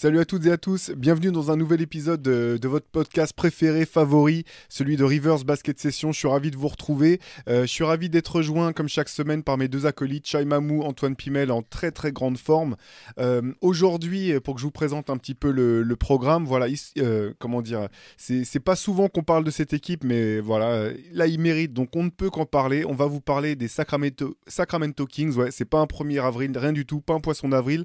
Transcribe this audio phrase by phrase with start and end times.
[0.00, 3.84] Salut à toutes et à tous, bienvenue dans un nouvel épisode de, votre podcast préféré,
[3.84, 6.12] favori, celui de Rivers Basket Session.
[6.12, 7.18] Je suis ravi de vous retrouver.
[7.48, 10.82] Euh, je suis ravi d'être rejoint, comme chaque semaine, par mes deux acolytes, Chai Mamou,
[10.82, 12.76] Antoine Pimel, en très très grande forme.
[13.18, 17.32] Euh, Aujourd'hui, pour que je vous présente un petit peu le, programme, voilà, il- euh,
[17.40, 21.72] comment dire, c'est pas souvent qu'on parle de cette équipe, mais voilà, là il mérite,
[21.72, 22.84] donc on ne peut qu'en parler.
[22.84, 26.72] On va vous parler des Sacramento, Sacramento Kings, ouais, c'est pas un 1er avril, rien
[26.72, 27.84] du tout, pas un poisson d'avril.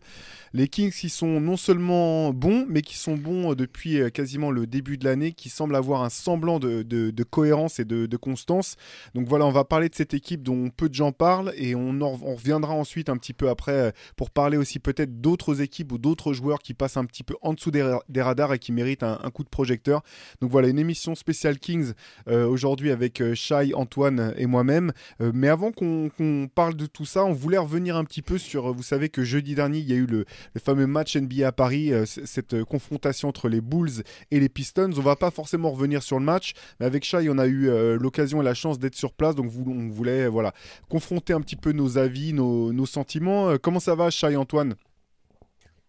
[0.54, 2.03] Les Kings qui sont non seulement
[2.34, 5.76] bons, mais qui sont bons euh, depuis euh, quasiment le début de l'année, qui semblent
[5.76, 8.76] avoir un semblant de, cohérence et de, constance.
[9.16, 11.90] Donc voilà, on va parler de cette équipe dont peu de gens parlent et on,
[12.02, 15.92] en- on reviendra ensuite un petit peu après euh, pour parler aussi peut-être d'autres équipes
[15.92, 18.60] ou d'autres joueurs qui passent un petit peu en dessous des, ra- des radars et
[18.60, 20.02] qui méritent un, coup de projecteur.
[20.42, 21.94] Donc voilà, une émission spéciale Kings
[22.28, 24.92] aujourd'hui avec Shai, Antoine et moi-même.
[25.20, 26.10] Mais avant qu'on
[26.54, 29.56] parle de tout ça, on voulait revenir un petit peu sur, vous savez que jeudi
[29.56, 30.26] dernier, il y a eu le
[30.64, 34.92] fameux match NBA à Paris, euh, cette euh, confrontation entre les Bulls et les Pistons.
[34.98, 37.98] On va pas forcément revenir sur le match, mais avec Shai, on a eu euh,
[37.98, 40.54] l'occasion et la chance d'être sur place, donc vous- on voulait voilà,
[40.90, 43.50] confronter un petit peu nos avis, nos, nos sentiments.
[43.52, 44.76] Euh, comment ça va, Shai, Antoine?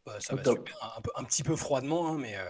[0.07, 0.59] Bah, ça va top.
[0.69, 2.45] super, un, peu- un petit peu froidement, hein, mais euh,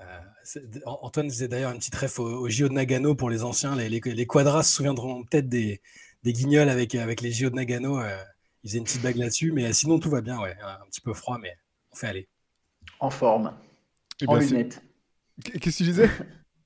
[0.00, 3.76] euh, Antoine faisait d'ailleurs une petite ref au, au JO de Nagano pour les anciens.
[3.76, 5.80] Les, les, les Quadras se souviendront peut-être des,
[6.22, 8.00] des guignols avec, avec les JO de Nagano.
[8.00, 8.16] euh,
[8.62, 10.54] ils faisaient une petite blague là-dessus, mais euh, sinon tout va bien, ouais.
[10.62, 11.54] Un, petit peu froid, mais
[11.92, 12.28] on fait aller.
[13.00, 13.52] En forme,
[14.22, 14.82] Eh en bien, lunettes.
[15.42, 16.10] Qu'est-ce que tu disais?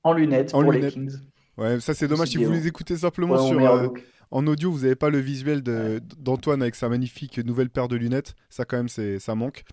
[0.03, 0.95] En lunettes En pour lunettes.
[0.95, 1.19] les Kings.
[1.57, 2.27] Ouais, ça c'est dommage.
[2.29, 3.87] Si vous les écoutez simplement Ouais, sur, euh,
[4.31, 8.35] en audio, vous n'avez pas le visuel d'Antoine avec sa magnifique nouvelle paire de lunettes.
[8.49, 9.63] Ça quand même, c'est ça manque.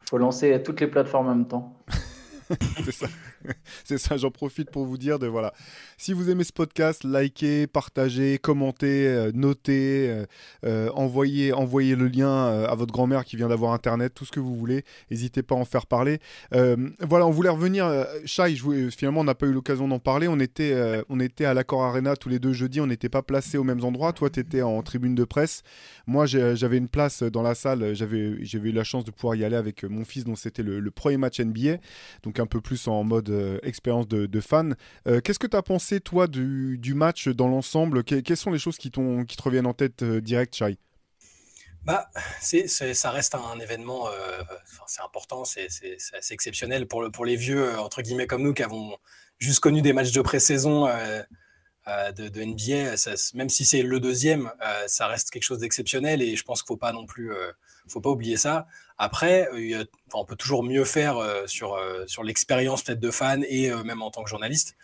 [0.00, 1.78] Faut lancer toutes les plateformes en même temps.
[2.84, 3.06] c'est ça.
[3.84, 5.52] c'est ça, j'en profite pour vous dire de voilà.
[5.96, 10.26] Si vous aimez ce podcast, likez, partagez, commentez, euh, notez, euh,
[10.64, 14.40] euh, envoyez, envoyez le lien à votre grand-mère qui vient d'avoir internet, tout ce que
[14.40, 14.84] vous voulez.
[15.10, 16.18] N'hésitez pas à en faire parler.
[16.50, 17.86] Voilà, on voulait revenir.
[18.62, 20.28] Voulais- finalement, on n'a pas eu l'occasion d'en parler.
[20.28, 20.74] On était,
[21.08, 22.80] on était à l'Accord Arena tous les deux jeudis.
[22.80, 24.12] On n'était pas placés aux mêmes endroits.
[24.12, 25.62] Toi, tu étais en tribune de presse.
[26.06, 27.94] Moi, j'avais une place dans la salle.
[27.94, 30.90] J'avais eu la chance de pouvoir y aller avec mon fils, dont c'était le, le
[30.90, 31.78] premier match NBA
[32.22, 34.76] donc un peu plus en mode euh, expérience de, fan.
[35.06, 38.04] Euh, Qu'est-ce que tu as pensé, toi, du, match dans l'ensemble?
[38.04, 39.00] Que- Quelles sont les choses qui, te
[39.42, 40.76] reviennent en tête euh, direct, Shai
[41.84, 42.10] Bah,
[42.40, 44.08] ça reste un événement,
[44.86, 48.62] c'est important, c'est, assez exceptionnel pour, le, pour les vieux, entre guillemets, comme nous, qui
[48.62, 48.96] avons
[49.38, 52.94] juste connu des matchs de pré-saison de, NBA.
[53.34, 54.52] Même si c'est le deuxième,
[54.86, 57.32] ça reste quelque chose d'exceptionnel et je pense qu'il ne faut pas non plus,
[57.88, 58.66] faut pas oublier ça.
[59.06, 63.00] Après, euh, y a- on peut toujours mieux faire euh, sur, euh, sur l'expérience peut-être
[63.00, 64.76] de fan et même en tant que journaliste.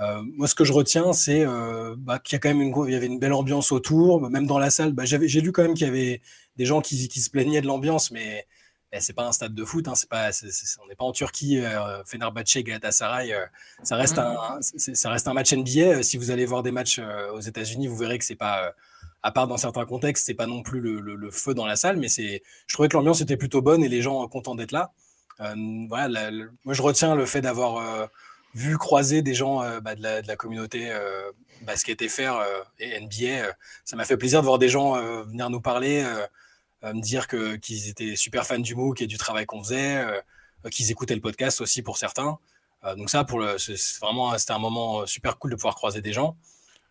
[0.00, 2.74] Euh, moi, ce que je retiens, c'est euh, bah, qu'il y a quand même une,
[2.86, 4.92] il y avait une belle ambiance autour, même dans la salle.
[4.92, 6.22] Bah, j'avais, j'ai lu quand même qu'il y avait
[6.56, 8.46] des gens qui, qui se plaignaient de l'ambiance, mais,
[8.92, 9.86] mais c'est pas un stade de foot.
[9.88, 13.34] Hein, c'est pas, c'est- c'est- on n'est pas en Turquie, euh, Fenerbahçe, Galatasaray.
[13.82, 16.02] ça reste un, c'est- ça reste un match NBA.
[16.04, 17.00] Si vous allez voir des matchs
[17.34, 18.72] aux États-Unis, vous verrez que c'est pas,
[19.22, 22.08] à part dans certains contextes, c'est pas non plus le, feu dans la salle, mais
[22.08, 24.92] c'est, je trouvais que l'ambiance était plutôt bonne et les gens euh, contents d'être là.
[25.40, 25.54] Euh,
[25.88, 26.30] voilà,
[26.64, 28.06] moi je retiens le fait d'avoir euh,
[28.54, 30.92] vu croiser des gens bah, de, la, communauté
[31.62, 32.42] basket FR
[32.80, 33.52] et NBA.
[33.84, 36.04] ça m'a fait plaisir de voir des gens venir nous parler,
[36.82, 40.02] me dire que, qu'ils étaient super fans du MOOC et du travail qu'on faisait,
[40.72, 42.38] qu'ils écoutaient le podcast aussi pour certains.
[42.96, 46.12] Donc ça, pour le, c'est, vraiment, c'était un moment super cool de pouvoir croiser des
[46.12, 46.36] gens.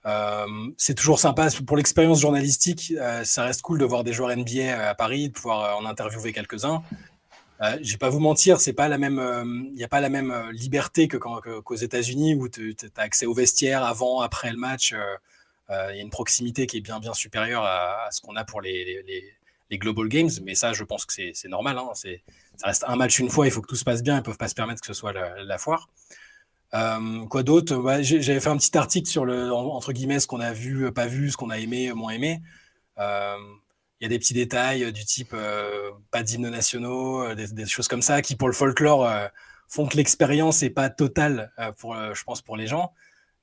[0.06, 0.46] Euh,
[0.78, 2.94] c'est toujours sympa pour l'expérience journalistique.
[2.98, 5.86] euh, ça reste cool de voir des joueurs NBA à Paris, de pouvoir euh, en
[5.86, 6.82] interviewer quelques-uns.
[7.62, 9.20] Euh, je vais pas vous mentir, c'est pas la même,
[9.72, 13.02] il n'y a pas la même euh, liberté que quand- qu'aux États-Unis où tu as
[13.02, 14.94] accès au vestiaire avant, après le match.
[14.94, 15.16] euh,
[15.72, 18.46] euh, Il y a une proximité qui est bien bien supérieure à, ce qu'on a
[18.46, 19.04] pour les,
[19.70, 21.78] les, Global Games, mais ça, je pense que c'est normal.
[21.78, 22.10] hein, ça
[22.68, 24.48] reste un match une fois, il faut que tout se passe bien, ils peuvent pas
[24.48, 25.90] se permettre que ce soit la foire.
[26.74, 27.76] Euh, quoi d'autre?
[28.02, 31.08] J'avais fait un petit article sur le en- entre guillemets ce qu'on a vu, pas
[31.08, 32.42] vu, ce qu'on a aimé, moins aimé.
[33.00, 33.38] Euh,
[34.00, 35.36] il y a des petits détails euh, du type
[36.12, 39.10] pas d'hymnes nationaux, des, choses comme ça qui pour le folklore
[39.70, 42.94] font que l'expérience n'est pas totale pour, je pense, pour les gens.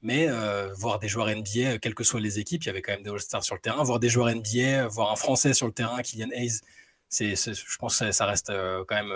[0.02, 0.28] Mais
[0.76, 3.10] voir des joueurs NBA, quelles que soient les équipes, il y avait quand même des
[3.10, 3.82] All-Stars sur le terrain.
[3.82, 6.60] Voir des joueurs NBA, voir un Français sur le terrain, Kylian Hayes,
[7.08, 8.52] c'est, je pense que ça, reste
[8.86, 9.12] quand même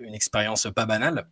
[0.00, 1.28] une expérience pas banale.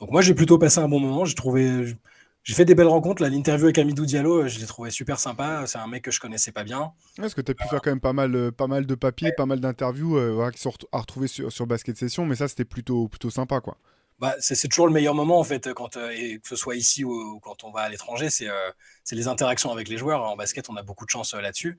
[0.00, 1.24] Donc moi, j'ai plutôt passé un bon moment.
[1.24, 1.96] J'ai trouvé,
[2.44, 3.22] j'ai fait des belles rencontres.
[3.22, 5.64] Là, l'interview avec Amidou Diallo, euh, je l'ai trouvé super sympa.
[5.66, 6.92] C'est un mec que je connaissais pas bien.
[7.22, 9.32] Est-ce que tu as pu faire quand même pas mal, euh, pas mal de papiers,
[9.32, 12.36] pas mal d'interviews euh, voilà, qui sont ret- à retrouver sur, sur Basket Session, mais
[12.36, 13.76] ça c'était plutôt, plutôt sympa quoi.
[14.18, 17.04] Bah, c'est toujours le meilleur moment en fait, quand, euh, et que ce soit ici
[17.04, 18.70] ou, ou quand on va à l'étranger, c'est euh,
[19.12, 20.22] les interactions avec les joueurs.
[20.24, 21.78] En basket, on a beaucoup de chance euh, là-dessus.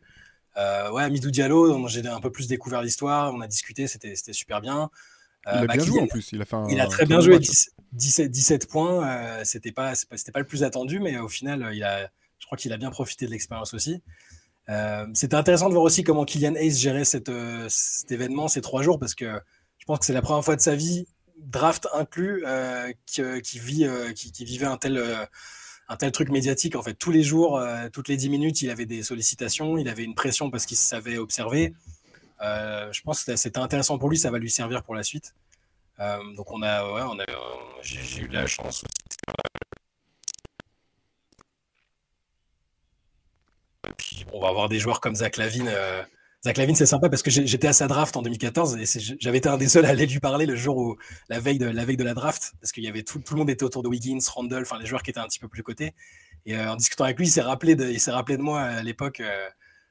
[0.57, 4.33] Euh, ouais, Amidou Diallo, j'ai un peu plus découvert l'histoire, on a discuté, c'était c'était
[4.33, 4.89] super bien.
[5.45, 6.31] Il Euh, a bah, bien joué en plus.
[6.33, 7.47] Il a, fait un, Il a un très bien joué, match.
[7.47, 9.07] 10 17, 17 points.
[9.07, 12.09] euh, c'était pas, pas- c'était pas le plus attendu, mais au final, euh, il a,
[12.39, 14.01] je crois qu'il a bien profité de l'expérience aussi.
[14.69, 18.61] Euh, c'était intéressant de voir aussi comment Kylian Hayes gérait cette, euh, cet événement ces
[18.61, 19.39] trois jours, parce que
[19.79, 21.07] je pense que c'est la première fois de sa vie,
[21.39, 25.01] draft inclus, euh, qui, qui vit, qui, qui vivait un tel,
[25.87, 26.75] un tel truc médiatique.
[26.75, 27.59] En fait, tous les jours,
[27.93, 31.17] toutes les 10 minutes, il avait des sollicitations, il avait une pression parce qu'il savait
[31.17, 31.73] observer.
[32.41, 35.35] Euh, je pense que c'était intéressant pour lui, ça va lui servir pour la suite.
[35.99, 37.25] Euh, donc on a, ouais, on a,
[37.81, 38.83] j'ai eu la chance.
[43.97, 45.67] Puis on va avoir des joueurs comme Zach Lavine.
[45.67, 46.01] euh,
[46.45, 49.49] Zach Lavine, c'est sympa parce que j'étais à sa draft en 2014 et j'avais été
[49.49, 50.97] un des seuls à aller lui parler le jour où
[51.27, 53.49] la veille de la veille de la draft parce qu'il y avait tout, le monde
[53.49, 55.93] était autour de Wiggins, Randall, enfin les joueurs qui étaient un petit peu plus cotés.
[56.45, 59.21] Et en discutant avec lui, il s'est rappelé de, moi à l'époque.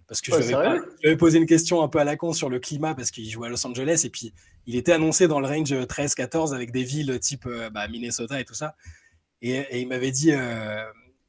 [0.08, 1.98] Parce que je lui avais sérieux pas- je lui avais posé une question un peu
[2.00, 4.32] à la con sur le climat parce qu'il jouait à Los Angeles et puis
[4.66, 8.44] il était annoncé dans le range 13-14 avec des villes type euh, bah, Minnesota et
[8.44, 8.74] tout ça.
[9.42, 10.82] Et, et il m'avait dit, euh,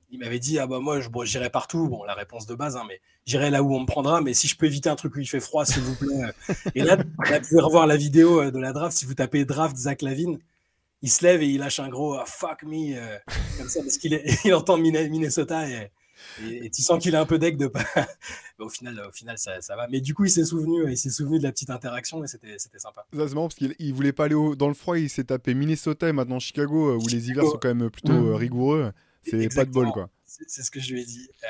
[0.09, 1.87] il m'avait dit, ah bah moi, je, bon, j'irai partout.
[1.87, 4.21] Bon, la réponse de base, hein, mais j'irai là où on me prendra.
[4.21, 6.23] Mais si je peux éviter un truc où il fait froid, s'il vous plaît.
[6.23, 6.53] euh.
[6.73, 6.95] Et là,
[7.29, 8.97] là, vous pouvez revoir la vidéo euh, de la draft.
[8.97, 10.39] Si vous tapez draft Zach Lavine,
[11.03, 13.17] il se lève et il lâche un gros ah, fuck me euh,
[13.57, 15.91] comme ça parce qu'il il entend Minne- Minnesota et,
[16.43, 17.83] et, et tu sens qu'il est un peu deck de pas.
[17.95, 18.05] Mais
[18.65, 19.87] au final, au final, ça, ça va.
[19.87, 22.55] Mais du coup, il s'est souvenu, il s'est souvenu de la petite interaction et c'était,
[22.57, 23.05] c'était sympa.
[23.13, 25.23] Ça, c'est marrant parce qu'il il voulait pas aller au- dans le froid, il s'est
[25.25, 28.27] tapé Minnesota et maintenant Chicago euh, où les hivers sont quand même plutôt Mm.
[28.27, 28.91] euh, rigoureux.
[29.23, 30.09] C'est pas de bol quoi.
[30.25, 31.29] C'est c'est ce que je lui ai dit.
[31.43, 31.47] Euh,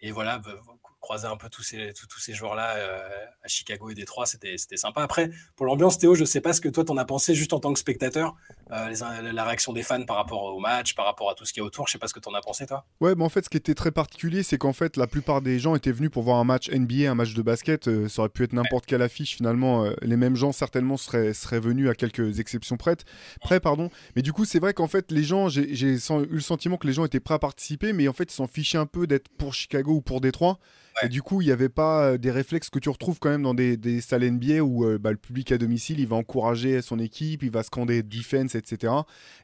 [0.00, 0.54] et voilà, bah,
[1.02, 2.98] croiser un peu tous ces, tous, ces joueurs-là euh,
[3.42, 5.02] à Chicago et Détroit, c'était sympa.
[5.02, 7.60] Après, pour l'ambiance, Théo, je sais pas ce que toi t'en as pensé juste en
[7.60, 8.34] tant que spectateur,
[8.70, 8.94] euh,
[9.32, 11.62] la réaction des fans par rapport au match, par rapport à tout ce qui est
[11.62, 11.88] autour.
[11.88, 12.86] Je sais pas ce que t'en as pensé, toi.
[13.00, 15.58] Ouais, mais en fait, ce qui était très particulier, c'est qu'en fait, la plupart des
[15.58, 17.88] gens étaient venus pour voir un match NBA, un match de basket.
[17.88, 19.90] euh, ça aurait pu être n'importe quelle affiche, finalement.
[20.02, 23.04] les mêmes gens, certainement, seraient, seraient venus à quelques exceptions prêtes.
[23.40, 23.90] Près, pardon.
[24.14, 25.98] Mais du coup, c'est vrai qu'en fait, les gens, j'ai eu
[26.30, 28.78] le sentiment que les gens étaient prêts à participer, mais en fait, ils s'en fichaient
[28.78, 30.60] un peu d'être pour Chicago ou pour Détroit.
[30.96, 31.06] Ouais.
[31.06, 33.42] Et du coup, il n'y avait pas euh, des réflexes que tu retrouves quand même
[33.42, 36.82] dans des, des salles NBA où euh, bah, le public à domicile, il va encourager
[36.82, 38.92] son équipe, il va scander defense, etc.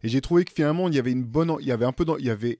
[0.02, 2.04] Et j'ai trouvé que finalement, il y avait une bonne, il y avait un peu,
[2.18, 2.58] il y avait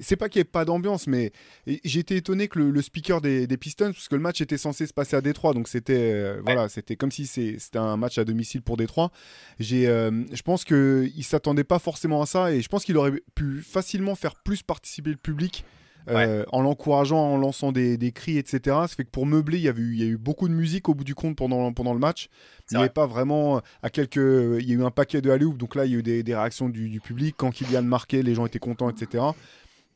[0.00, 1.32] c'est pas qu'il n'y ait pas d'ambiance, mais
[1.66, 4.86] été étonné que le, le speaker des, des Pistons, parce que le match était censé
[4.86, 8.24] se passer à Détroit, donc c'était euh, voilà, c'était comme si c'était un match à
[8.24, 9.10] domicile pour Détroit.
[9.58, 10.76] J'ai, euh, je pense qu'il
[11.16, 14.62] ne s'attendait pas forcément à ça, et je pense qu'il aurait pu facilement faire plus
[14.62, 15.64] participer le public.
[16.08, 18.60] Euh, en l'encourageant, en lançant des, des cris, etc.
[18.82, 20.54] Ça fait que pour meubler, il y, avait eu, il y a eu beaucoup de
[20.54, 22.28] musique au bout du compte pendant, pendant le match.
[22.70, 24.16] Il n'y avait pas vraiment à quelques.
[24.16, 26.22] Il y a eu un paquet de alley donc là il y a eu des,
[26.22, 27.34] des réactions du, du public.
[27.36, 29.24] Quand Kylian marquait, les gens étaient contents, etc.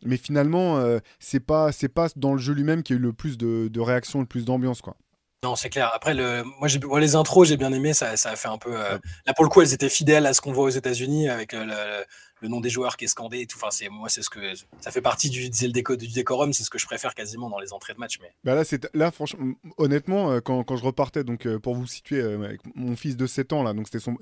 [0.05, 3.02] Mais finalement, euh, c'est pas c'est pas dans le jeu lui-même qu'il y a eu
[3.02, 4.97] le plus de, de réactions, le plus d'ambiance, quoi.
[5.43, 5.91] Non, c'est clair.
[5.94, 7.93] Après, le, moi, les intros, j'ai bien aimé.
[7.93, 8.70] Ça, ça a fait un peu.
[8.75, 11.52] euh, Là, pour le coup, elles étaient fidèles à ce qu'on voit aux États-Unis avec
[11.52, 12.05] le, le-
[12.41, 13.56] le nom des joueurs qui est scandé et tout.
[13.59, 14.41] Enfin, c'est moi, c'est ce que
[14.81, 16.52] ça fait partie du, déco, décorum.
[16.52, 18.19] C'est ce que je préfère quasiment dans les entrées de match.
[18.21, 21.75] Mais Bah là, c'est là franchement, honnêtement, euh, quand, quand je repartais, donc euh, pour
[21.75, 24.16] vous situer, euh, avec mon fils de 7 ans là, donc c'était son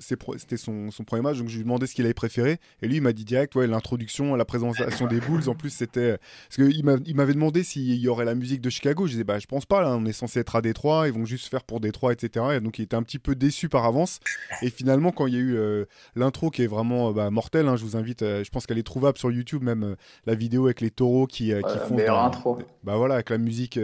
[0.57, 3.01] son, son premier match, donc je lui demandais ce qu'il avait préféré, et lui il
[3.01, 6.17] m'a dit direct, ouais, l'introduction, la présentation des Bulls, en plus c'était
[6.47, 9.11] parce que il m'a- il m'avait demandé s'il y aurait la musique de Chicago, je
[9.11, 11.47] disais bah je pense pas, là, on est censé être à Détroit, ils vont juste
[11.49, 12.45] faire pour Détroit, etc.
[12.55, 14.19] Et donc il était un petit peu déçu par avance,
[14.61, 17.83] et finalement quand il y a eu l'intro qui est vraiment bah, mortelle, hein, je
[17.83, 19.95] vous invite, euh, je pense qu'elle est trouvable sur YouTube même euh,
[20.25, 22.59] la vidéo avec les taureaux qui, euh, qui font meilleure dans- intro.
[22.83, 23.79] bah voilà, avec la musique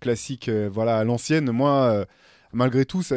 [0.00, 1.50] classique, voilà, à l'ancienne.
[1.50, 2.06] Moi,
[2.52, 3.16] malgré tout, ça-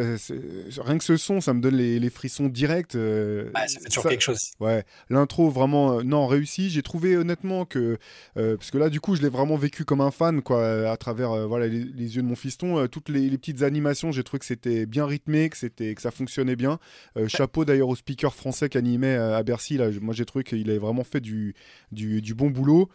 [0.79, 2.95] rien que ce son, ça me donne les, les frissons directs.
[2.95, 4.39] euh, ouais, ça fait toujours ça- quelque chose.
[4.59, 6.69] Ouais, l'intro vraiment euh, non réussi.
[6.69, 7.97] J'ai trouvé honnêtement que
[8.37, 10.97] euh, parce que là du coup je l'ai vraiment vécu comme un fan quoi à
[10.97, 12.87] travers euh, voilà les, les yeux de mon fiston.
[12.87, 16.11] Toutes les, les petites animations, j'ai trouvé que c'était bien rythmé, que c'était que ça
[16.11, 16.79] fonctionnait bien.
[17.27, 19.89] Chapeau d'ailleurs au speaker français qui animait euh, à Bercy là.
[20.01, 21.53] Moi j'ai trouvé qu'il avait vraiment fait du,
[21.91, 22.89] du, du bon boulot.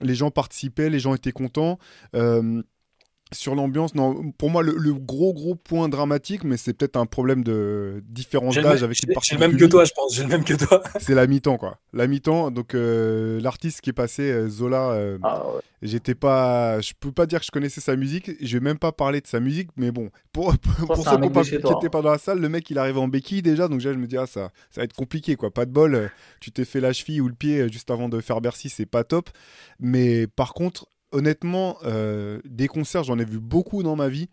[0.00, 1.78] Les gens participaient, les gens étaient contents.
[3.30, 7.04] Sur l'ambiance, non, pour moi, le, le gros, gros point dramatique, mais c'est peut-être un
[7.04, 10.14] problème de différence d'âge avec une partie j'ai le même que toi, je pense.
[10.14, 10.82] J'ai le même que toi.
[10.98, 11.78] C'est la mi-temps, quoi.
[11.92, 15.60] La mi-temps, donc euh, l'artiste qui est passé, euh, Zola, euh, Ah, ouais.
[15.82, 16.80] j'étais pas.
[16.80, 19.26] Je peux pas dire que je connaissais sa musique, je vais même pas parler de
[19.26, 21.08] sa musique, mais bon, pour, pour, ceux qui
[21.66, 23.98] ont pas- dans la salle, le mec il arrive en béquille déjà, donc déjà je
[23.98, 25.50] me dis, ah, ça, ça va être compliqué, quoi.
[25.50, 26.08] Pas de bol, euh,
[26.40, 29.04] tu t'es fait la cheville ou le pied juste avant de faire Bercy, c'est pas
[29.04, 29.28] top.
[29.80, 34.28] Mais par contre, honnêtement, euh, des concerts, j'en ai vu beaucoup dans ma vie.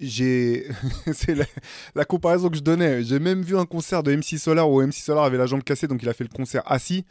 [0.00, 0.68] J'ai,
[1.12, 1.36] c'est
[1.94, 3.02] la, comparaison que je donnais.
[3.02, 5.88] J'ai même vu un concert de MC Solar où MC Solar avait la jambe cassée,
[5.88, 7.04] donc il a fait le concert assis.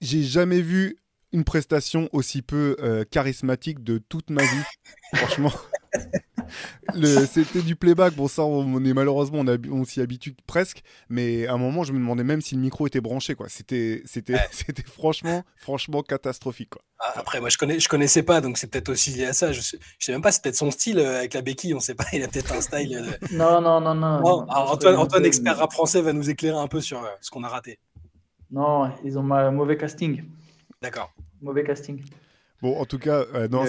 [0.00, 0.98] J'ai jamais vu
[1.32, 4.62] une prestation aussi peu euh, charismatique de toute ma vie.
[5.14, 5.52] Franchement,
[7.26, 8.14] c'était du playback.
[8.14, 10.82] Bon, ça, on est malheureusement, on, s'y habitue presque.
[11.08, 13.34] Mais à un moment, je me demandais même si le micro était branché.
[13.34, 13.48] Quoi.
[13.48, 14.46] C'était, c'était, Ouais.
[14.50, 16.70] c'était franchement, franchement catastrophique.
[16.70, 16.82] Quoi.
[16.98, 19.52] Ah, Après, moi, je connais, je connaissais pas, donc c'est peut-être aussi lié à ça.
[19.52, 21.74] Je sais, je sais même pas, c'est peut-être son style euh, avec la béquille.
[21.74, 22.04] On sait pas.
[22.12, 22.96] Il a peut-être un style.
[22.96, 24.20] euh, Non, non, non, non.
[24.20, 24.46] Bon, non.
[24.48, 27.44] alors, Je Antoine, expert rap français, va nous éclairer un peu sur euh, ce qu'on
[27.44, 27.78] a raté.
[28.50, 30.24] Non, ils ont un mauvais casting.
[30.80, 31.12] D'accord.
[31.42, 32.02] Mauvais casting.
[32.62, 33.64] Bon, en tout cas, euh, non,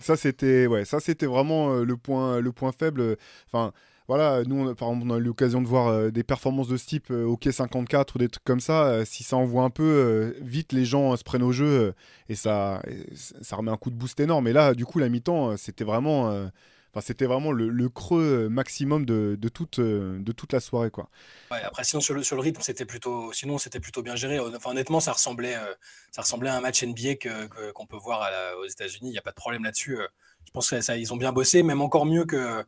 [0.00, 3.16] ça, c'était ouais, ça c'était vraiment euh, le point le point faible.
[3.52, 3.72] Enfin
[4.06, 6.76] voilà, nous on par exemple on a eu l'occasion de voir euh, des performances de
[6.76, 8.86] ce type euh, OK 54 ou des trucs comme ça.
[8.86, 11.66] euh, si ça envoie un peu euh, vite, les gens euh, se prennent au jeu
[11.66, 11.92] euh,
[12.28, 14.46] et ça et ça remet un coup de boost énorme.
[14.48, 16.46] Et là, du coup, la mi-temps, euh, c'était vraiment euh,
[16.92, 20.60] Enfin, c'était vraiment le, le creux euh, maximum de, de toute, euh, de toute la
[20.60, 20.90] soirée.
[20.90, 21.08] Quoi.
[21.50, 24.38] Ouais, après, sinon, sur le, sur le rythme, c'était plutôt, sinon, c'était plutôt bien géré.
[24.38, 25.74] Enfin, honnêtement, ça ressemblait, euh,
[26.10, 29.08] ça ressemblait à un match NBA que- qu'on peut voir à la- aux États-Unis.
[29.08, 29.96] Il n'y a pas de problème là-dessus.
[30.44, 32.64] Je pense que ça, ils ont bien bossé, même encore mieux que,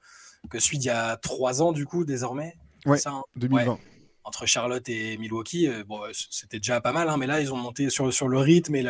[0.48, 2.56] que celui d'il y a trois ans, du coup, désormais.
[2.86, 3.22] Ouais, C'est ça, hein?
[3.36, 3.78] 2020.
[4.24, 6.00] Entre Charlotte et Milwaukee, euh, bon,
[6.30, 8.82] c'était déjà pas mal, hein, mais là, ils ont monté sur, sur le rythme et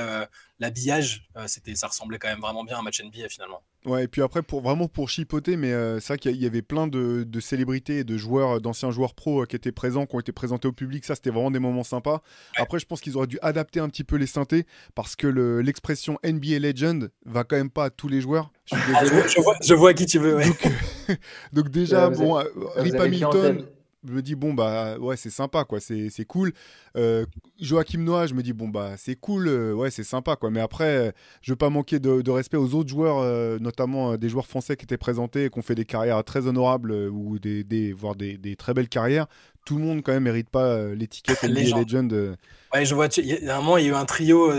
[0.59, 1.29] l'habillage.
[1.37, 3.63] euh, c'était, ça ressemblait quand même vraiment bien à un match NBA finalement.
[3.87, 6.61] Ouais, et puis après, pour, vraiment pour chipoter, mais euh, c'est vrai qu'il y avait
[6.61, 10.17] plein de, de célébrités et de joueurs, d'anciens joueurs pros euh, qui étaient présents, qui
[10.17, 11.03] ont été présentés au public.
[11.05, 12.23] Ça, c'était vraiment des moments sympas.
[12.57, 15.63] Après, je pense qu'ils auraient dû adapter un petit peu les synthés parce que le-
[15.63, 18.53] l'expression NBA Legend va quand même pas à tous les joueurs.
[18.67, 20.37] Je suis Ah, je, vois- je vois, je vois à qui tu veux.
[20.37, 20.45] ouais.
[20.47, 21.15] Donc, euh,
[21.55, 23.67] donc déjà, Ouais, bon, avez- Rip Hamilton,
[24.07, 26.53] je me dis bon bah ouais c'est sympa quoi c'est c'est cool
[26.97, 27.27] euh,
[27.61, 30.61] Joachim Noah je me dis bon bah c'est cool euh, ouais c'est sympa quoi mais
[30.61, 34.31] après euh, je veux pas manquer de, de respect aux autres joueurs euh, notamment des
[34.31, 37.63] joueurs français qui étaient présentés et qui ont fait des carrières très honorables ou des,
[37.63, 39.27] des voire des, des très belles carrières
[39.67, 41.81] tout le monde quand même mérite pas l'étiquette NBA.
[41.81, 42.37] Legend.
[42.73, 43.09] Ouais, je vois.
[43.11, 44.51] tu- Il y a un moment, il y a eu un trio.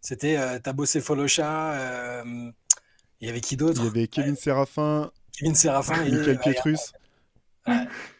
[0.00, 2.22] c'était Tabo Folocha.
[3.20, 3.80] il y avait qui d'autre?
[3.82, 6.04] Il y avait Kevin Séraphin Kevin Séraphin.
[6.04, 6.74] et- Michael ouais,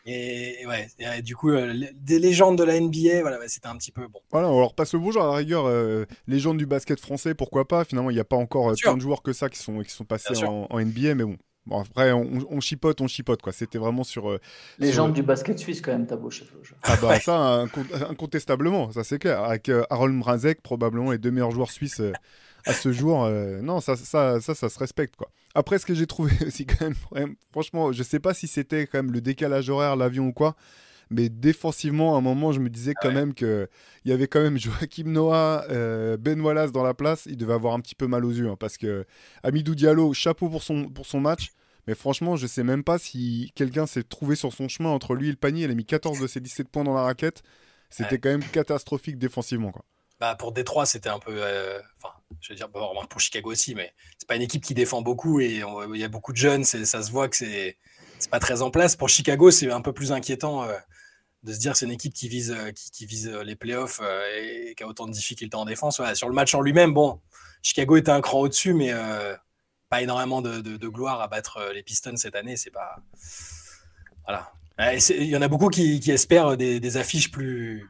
[0.06, 3.68] Et, et ouais, et du coup, euh, des légendes de la NBA, voilà, ouais, c'était
[3.68, 4.20] un petit peu bon.
[4.30, 5.66] Voilà, on leur passe le bonjour à la rigueur.
[5.66, 7.85] euh, légende du basket français, pourquoi pas?
[7.85, 9.90] Finalement, il n'y a pas encore euh, tant de joueurs que ça qui sont, qui
[9.90, 11.37] sont passés en, en NBA, mais bon.
[11.66, 13.52] Bon, après, on, on chipote, on chipote, quoi.
[13.52, 14.30] C'était vraiment sur.
[14.30, 14.40] euh,
[14.78, 16.49] Légende sur- du basket suisse, quand même, Tabo chef.
[16.82, 19.44] Ah bah ça, incont- incontestablement, ça c'est clair.
[19.44, 22.12] Avec euh, Harold Mrazek, probablement les deux meilleurs joueurs suisses euh,
[22.67, 23.25] à ce jour.
[23.25, 25.31] euh, non, ça ça, ça, ça se respecte, quoi.
[25.55, 28.99] Après, ce que j'ai trouvé aussi quand même, franchement, je sais pas si c'était quand
[28.99, 30.55] même le décalage horaire, l'avion ou quoi,
[31.11, 33.14] mais défensivement, à un moment, je me disais quand Ouais.
[33.14, 33.69] même que
[34.05, 37.26] il y avait quand même Joachim Noah, euh, Ben Wallace dans la place.
[37.26, 39.05] Il devait avoir un petit peu mal aux yeux, hein, parce que
[39.43, 41.50] Amidou Diallo, chapeau pour son, pour son match.
[41.88, 45.29] Mais franchement, je sais même pas si quelqu'un s'est trouvé sur son chemin entre lui
[45.29, 45.64] et le panier.
[45.64, 47.43] Il a mis 14 de ses 17 points dans la raquette.
[47.88, 48.19] C'était Ouais.
[48.19, 49.73] quand même catastrophique défensivement.
[49.73, 49.83] Quoi.
[50.21, 51.33] Bah, pour Détroit, c'était un peu.
[51.35, 55.02] euh, Enfin, je veux dire, pour Chicago aussi, mais c'est pas une équipe qui défend
[55.02, 55.62] beaucoup et
[55.94, 56.64] il y a beaucoup de jeunes.
[56.64, 57.76] Ça se voit que c'est
[58.30, 58.96] pas très en place.
[58.96, 60.76] Pour Chicago, c'est un peu plus inquiétant euh,
[61.42, 64.00] de se dire que c'est une équipe qui vise, euh, qui, vise euh, les playoffs
[64.37, 66.00] et, qui a autant de difficultés en défense.
[66.14, 67.20] Sur le match en lui-même, bon,
[67.62, 68.92] Chicago était un cran au-dessus, mais
[69.88, 72.56] pas énormément de, gloire à battre les Pistons cette année.
[72.56, 72.96] C'est pas.
[74.25, 74.52] Voilà.
[74.96, 77.87] Il y en a beaucoup qui, espèrent des affiches plus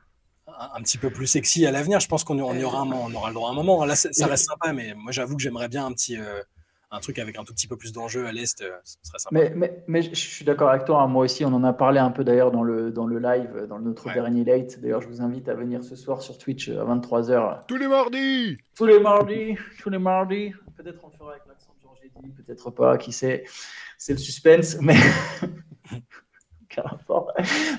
[0.59, 2.01] un, un petit peu plus sexy à l'avenir.
[2.01, 3.85] Je pense qu'on on y aura, un, moment- on aura le droit à un moment.
[3.85, 6.41] Là, ça reste sympa, mais moi, j'avoue que j'aimerais bien un petit euh,
[6.93, 8.61] un truc avec un tout petit peu plus d'enjeu à l'est.
[8.63, 9.33] euh, ce serait sympa.
[9.39, 11.03] Mais, mais, mais je suis d'accord avec toi.
[11.03, 11.07] hein.
[11.07, 13.79] Moi aussi, on en a parlé un peu d'ailleurs dans le, dans le live, dans
[13.79, 14.15] notre Ouais.
[14.15, 14.81] dernier late.
[14.81, 17.67] D'ailleurs, je vous invite à venir ce soir sur Twitch euh, à 23h.
[17.69, 20.53] Tous les mardis Tous les mardis, tous les mardis.
[20.77, 23.45] Peut-être on le fera avec l'accent de Georges peut-être pas, qui sait.
[23.97, 24.97] C'est le suspense, mais.
[26.71, 27.33] Aucun rapport.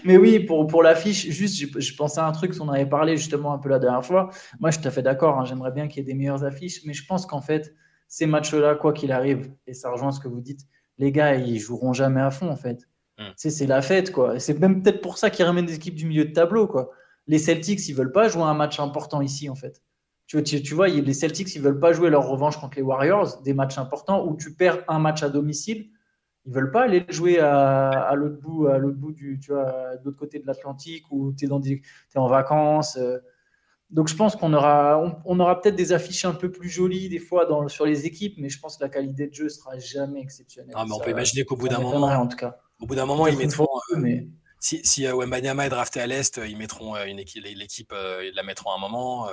[0.03, 3.15] Mais oui, pour, pour l'affiche, juste, je, je pensais à un truc, on avait parlé
[3.15, 4.29] justement un peu la dernière fois.
[4.59, 6.43] Moi, je suis tout à fait d'accord, hein, j'aimerais bien qu'il y ait des meilleures
[6.43, 7.73] affiches, mais je pense qu'en fait,
[8.07, 10.61] ces matchs-là, quoi qu'il arrive, et ça rejoint ce que vous dites,
[10.97, 12.87] les gars, ils joueront jamais à fond, en fait.
[13.17, 13.23] Mm.
[13.35, 14.39] C'est la fête, quoi.
[14.39, 16.91] C'est même peut-être pour ça qu'ils ramènent des équipes du milieu de tableau, quoi.
[17.27, 19.81] Les Celtics, ils veulent pas jouer un match important ici, en fait.
[20.27, 23.41] Tu, tu, tu vois, les Celtics, ils veulent pas jouer leur revanche contre les Warriors,
[23.41, 25.89] des matchs importants où tu perds un match à domicile.
[26.45, 29.95] Ils veulent pas aller jouer à, à l'autre bout, à l'autre bout du, tu vois,
[29.97, 32.97] de l'autre côté de l'Atlantique où tu es, es, en vacances.
[32.97, 33.19] euh.
[33.91, 37.09] Donc je pense qu'on aura, on, on aura peut-être des affiches un peu plus jolies
[37.09, 39.77] des fois dans, sur les équipes, mais je pense que la qualité de jeu sera
[39.77, 40.73] jamais exceptionnelle.
[40.75, 42.57] Non, mais on Ça- peut imaginer qu'au bout d'un moment, en tout cas.
[42.79, 43.67] au bout d'un moment, ils mettront.
[43.93, 44.27] euh, mais-
[44.59, 47.91] si si euh, Wembanyama est drafté à l'Est, euh, ils mettront euh, une équipe, l'équipe,
[47.93, 49.27] euh, ils la mettront à un moment.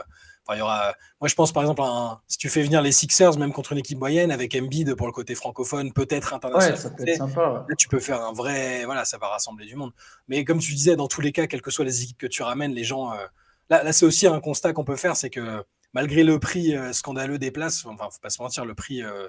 [0.49, 2.91] Enfin, il y aura, moi, je pense par exemple, un- si tu fais venir les
[2.93, 6.79] Sixers, même contre une équipe moyenne, avec Embiid pour le côté francophone, peut-être Ouais, international.
[6.79, 7.51] ça peut être sympa.
[7.53, 7.61] ouais.
[7.69, 8.85] Là, tu peux faire un vrai.
[8.87, 9.93] Voilà, ça va rassembler du monde.
[10.29, 12.43] Mais comme tu disais, dans tous les cas, quelles que soient les équipes que tu
[12.43, 13.13] ramènes, les gens.
[13.13, 13.27] euh,
[13.71, 15.63] Là, là c'est aussi un constat qu'on peut faire c'est que
[15.93, 19.29] malgré le prix euh, scandaleux des places, enfin, faut pas se mentir, le prix, euh,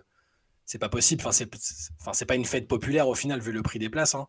[0.66, 1.22] c'est pas possible.
[1.22, 1.50] Enfin, c'est
[2.00, 4.16] enfin, c'est pas une fête populaire au final, vu le prix des places.
[4.16, 4.28] hein.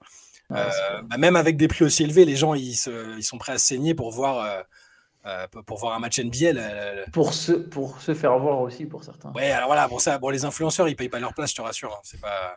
[0.50, 3.38] Ouais, Euh, bah, même avec des prix aussi élevés, les gens ils, se- ils sont
[3.38, 4.44] prêts à saigner pour voir,
[5.26, 6.52] euh, pour voir un match NBA.
[7.12, 9.32] pour, se, pour se faire voir aussi, pour certains.
[9.32, 11.62] Ouais, alors voilà, pour ça, bon, les influenceurs, ils payent pas leur place, je te
[11.62, 11.92] rassure.
[11.94, 12.56] hein, c'est pas.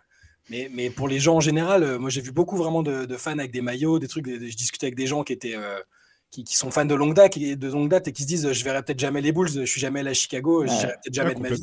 [0.49, 3.17] Mais, mais pour les gens en général, euh, moi j'ai vu beaucoup vraiment de, de
[3.17, 4.25] fans avec des maillots, des trucs.
[4.25, 5.79] des- des- je discutais avec des gens qui étaient, euh,
[6.31, 8.51] qui, qui sont fans de longue date, et de longue date et qui se disent,
[8.51, 10.77] je verrai peut-être jamais les Bulls, je suis jamais allé à Chicago, je Ouais.
[10.77, 11.61] n'irai peut-être jamais Ouais, de ma vie.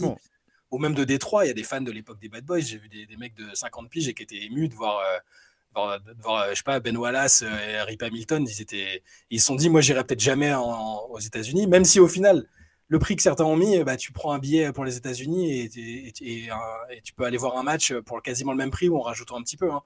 [0.71, 2.61] Ou même de Détroit, il y a des fans de l'époque des Bad Boys.
[2.61, 5.01] J'ai vu des, des mecs de 50 piges et qui étaient émus de voir.
[5.77, 9.01] Euh, voir- euh, je sais pas, Ben Wallace euh, et Rip Hamilton, ils
[9.31, 12.47] ils se sont dit, moi, j'irai peut-être jamais aux États-Unis, même si au final,
[12.89, 16.13] le prix que certains ont mis, bah, tu prends un billet pour les États-Unis et,
[17.03, 19.43] tu peux aller voir un match pour quasiment le même prix ou en rajoutant un
[19.43, 19.71] petit peu.
[19.71, 19.83] hein.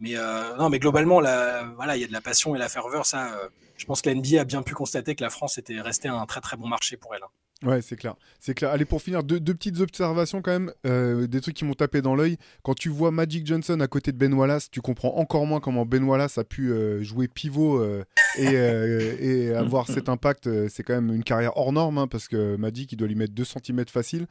[0.00, 2.68] Mais euh, non, mais globalement, là, voilà, il y a de la passion et la
[2.70, 3.04] ferveur.
[3.06, 5.80] Ça, euh, je pense que la NBA a bien pu constater que la France était
[5.80, 7.22] restée un très très bon marché pour elle.
[7.22, 7.28] hein.
[7.62, 8.14] Ouais, c'est clair.
[8.38, 8.70] C'est clair.
[8.70, 12.00] Allez, pour finir, deux, deux petites observations quand même, euh, des trucs qui m'ont tapé
[12.00, 12.38] dans l'œil.
[12.62, 15.84] Quand tu vois Magic Johnson à côté de Ben Wallace, tu comprends encore moins comment
[15.84, 18.02] Ben Wallace a pu euh, jouer pivot euh,
[18.38, 20.48] et, et avoir cet impact.
[20.68, 23.34] C'est quand même une carrière hors norme, hein, parce que Magic, il doit lui mettre
[23.34, 24.26] 2 cm facile.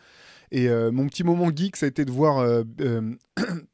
[0.52, 2.64] Et mon petit moment geek, ça a été de voir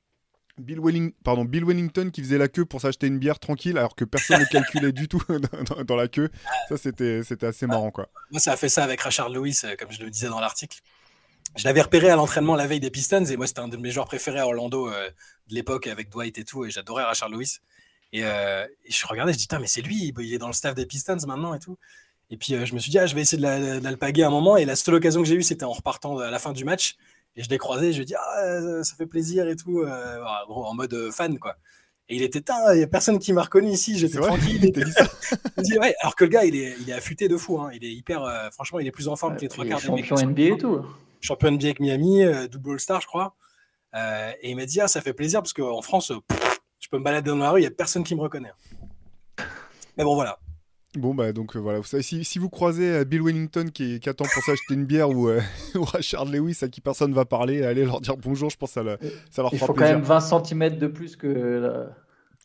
[0.58, 3.96] Bill, Welling- pardon, Bill Wellington qui faisait la queue pour s'acheter une bière tranquille, alors
[3.96, 5.22] que personne ne calculait du tout
[5.70, 6.30] dans, dans la queue.
[6.70, 8.08] Ça, c'était assez marrant, quoi.
[8.32, 10.80] Moi, ça a fait ça avec Rashard Lewis, euh, comme je le disais dans l'article.
[11.58, 13.92] Je l'avais repéré à l'entraînement la veille des Pistons et moi, c'était un de mes
[13.92, 15.10] joueurs préférés à Orlando euh,
[15.50, 16.66] de l'époque avec Dwight et tout.
[16.66, 17.60] Et j'adorais Rashard Lewis.
[18.14, 20.74] Et, euh, et je regardais, je dis, mais c'est lui, il est dans le staff
[20.76, 21.78] des Pistons maintenant et tout.
[22.30, 24.24] Et puis, euh, je me suis dit, ah, je vais essayer de la- de l'alpaguer
[24.24, 24.58] un moment.
[24.58, 26.96] Et la seule occasion que j'ai eue, c'était en repartant à la fin du match.
[27.36, 29.82] Et je l'ai croisé, je lui ai dit, ah, euh, ça fait plaisir et tout.
[29.82, 31.56] euh, en mode euh, fan, quoi.
[32.08, 32.40] Et il était,
[32.74, 34.60] il n'y a personne qui m'a reconnu ici, j'étais tranquille.
[34.76, 35.08] Il dit ça
[35.80, 37.60] ouais, alors que le gars, il est, il est affûté de fou.
[37.60, 37.72] hein.
[37.74, 38.24] Il est hyper.
[38.24, 40.42] euh, franchement, il est plus en forme que les trois quarts des mecs champion NBA
[40.54, 40.86] et tout.
[41.22, 43.36] Champion NBA avec Miami, euh, double All-Star, je crois.
[43.96, 47.00] Euh, et il m'a dit, ah, ça fait plaisir parce qu'en France, pff, je peux
[47.00, 48.52] me balader dans la rue, il n'y a personne qui me reconnaît.
[49.98, 50.38] Mais bon, voilà.
[50.96, 54.00] Bon, bah donc euh, voilà, vous savez, si, si vous croisez euh, Bill Wellington qui,
[54.00, 55.42] qui attend pour s'acheter une bière ou, euh,
[55.76, 58.74] ou Rashard Lewis à qui personne va parler, allez leur dire bonjour, je pense que
[58.76, 58.98] ça, le-
[59.30, 61.28] ça leur Il fera faut quand même 20 cm de plus que.
[61.28, 61.96] la-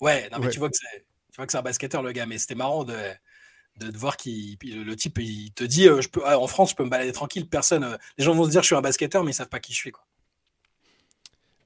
[0.00, 0.50] Ouais, non, mais Ouais.
[0.52, 1.04] tu vois que c'est.
[1.32, 2.94] Tu vois que c'est un basketteur, le gars, mais c'était marrant de,
[3.78, 6.70] de, de voir qu'il le, type, il te dit, euh, je peux, ah, en France,
[6.70, 7.84] je peux me balader tranquille, personne.
[7.84, 9.72] euh, les gens vont se dire, je suis un basketteur, mais ils savent pas qui
[9.72, 10.04] je suis, quoi.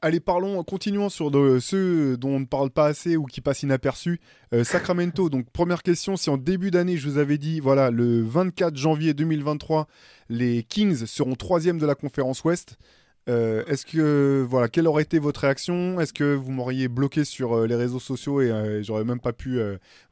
[0.05, 3.63] Allez, parlons, continuons sur de, ceux dont on ne parle pas assez ou qui passent
[3.63, 4.21] inaperçus.
[4.53, 8.21] Euh, Sacramento, donc première question, si en début d'année je vous avais dit, voilà, le
[8.21, 9.89] 24 janvier 2023,
[10.29, 12.77] les Kings seront troisième de la conférence Ouest,
[13.31, 15.99] euh, est-ce que, voilà, quelle aurait été votre réaction?
[15.99, 19.59] Est-ce que vous m'auriez bloqué sur euh, les réseaux sociaux et j'aurais même pas pu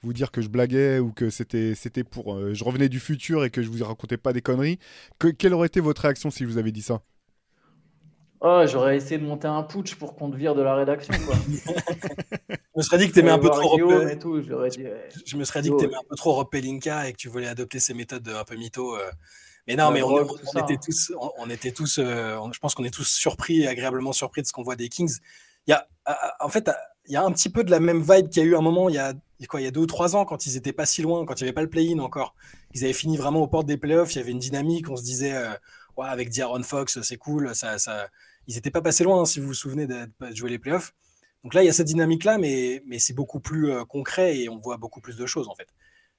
[0.02, 1.74] vous dire que je blaguais ou que c'était
[2.10, 4.78] pour, je revenais du futur et que je vous racontais pas des conneries.
[5.18, 7.02] Que, Quelle aurait été votre réaction si je vous avais dit ça?
[8.44, 11.14] Oh, j'aurais essayé de monter un putsch pour qu'on te vire de la rédaction.
[11.26, 11.36] Quoi.
[12.74, 13.76] Je me serais dit que t'aimais un peu trop.
[13.76, 15.08] Guillaume et tout, j'aurais dit, ouais.
[15.24, 17.28] Je me serais dit que Yo, t'aimais un peu trop Rob Pelinka et que tu
[17.28, 18.96] voulais adopter ses méthodes de- un peu mytho.
[18.96, 19.10] euh.
[19.68, 20.80] Mais non, mais on, drogue, on- tout on ça, était hein.
[20.84, 24.46] tous, on, on était tous, euh, je pense qu'on est tous surpris, agréablement surpris de
[24.48, 25.18] ce qu'on voit des Kings.
[25.68, 25.86] Il y a,
[26.40, 26.68] en fait,
[27.06, 28.60] il y a un petit peu de la même vibe qu'il y a eu un
[28.60, 30.24] moment, il y a, il y a quoi, il y a deux ou trois ans,
[30.24, 32.34] quand ils étaient pas si loin, quand il n'y avait pas le play-in encore.
[32.74, 35.04] Ils avaient fini vraiment aux portes des playoffs, il y avait une dynamique, on se
[35.04, 35.50] disait, euh,
[35.96, 38.08] ouais, avec D'Aaron Fox, c'est cool, ça, ça,
[38.46, 40.92] ils n'étaient pas passés loin, hein, si vous vous souvenez de, de jouer les playoffs.
[41.44, 44.48] Donc là, il y a cette dynamique-là, mais, mais c'est beaucoup plus euh, concret et
[44.48, 45.68] on voit beaucoup plus de choses, en fait.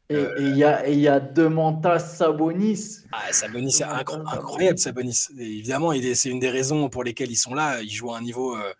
[0.09, 2.99] Et et il y a, y a Demantas Sabonis.
[3.12, 5.27] Ah, Sabonis, c'est incro- incroyable, Sabonis.
[5.38, 7.81] Et évidemment, c'est une des raisons pour lesquelles ils sont là.
[7.81, 8.55] Ils jouent à un niveau.
[8.57, 8.73] euh,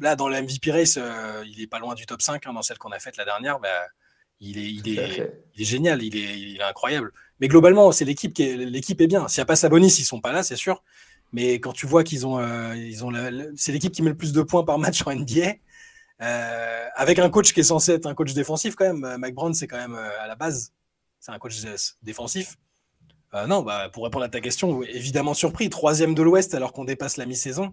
[0.00, 2.62] là, dans la MVP Race, euh, il est pas loin du top 5 hein, dans
[2.62, 3.60] celle qu'on a faite la dernière.
[3.60, 3.68] Bah,
[4.40, 5.44] il, est, il, Tout à est, fait.
[5.54, 7.12] il est génial, il est, il est incroyable.
[7.40, 9.28] Mais globalement, c'est l'équipe qui est, l'équipe est bien.
[9.28, 10.82] S'il n'y a pas Sabonis, ils sont pas là, c'est sûr.
[11.32, 13.12] Mais quand tu vois qu'ils ont, euh, ils ont
[13.56, 15.54] c'est l'équipe qui met le plus de points par match en NBA.
[16.22, 19.16] euh, avec un coach qui est censé être un coach défensif quand même.
[19.18, 20.72] Mike Brown, c'est quand même euh, à la base,
[21.20, 21.56] c'est un coach
[22.02, 22.56] défensif.
[23.46, 25.70] Non, bah, pour répondre à ta question, évidemment surpris.
[25.70, 27.72] Troisième de l'Ouest alors qu'on dépasse la mi-saison.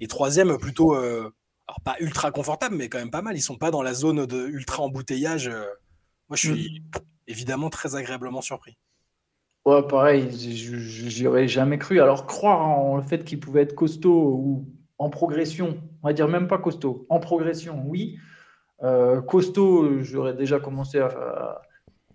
[0.00, 3.34] Et troisième plutôt, alors pas ultra confortable, mais quand même pas mal.
[3.34, 5.48] Ils sont pas dans la zone de ultra embouteillage.
[5.48, 6.82] Moi, je suis
[7.26, 8.76] évidemment très agréablement surpris.
[9.68, 12.00] Ouais, pareil, j'y aurais jamais cru.
[12.00, 14.66] Alors, croire en le fait qu'il pouvait être costaud ou
[14.98, 18.16] en progression, on va dire même pas costaud, en progression, oui.
[18.84, 21.62] Euh, costaud, j'aurais déjà commencé à,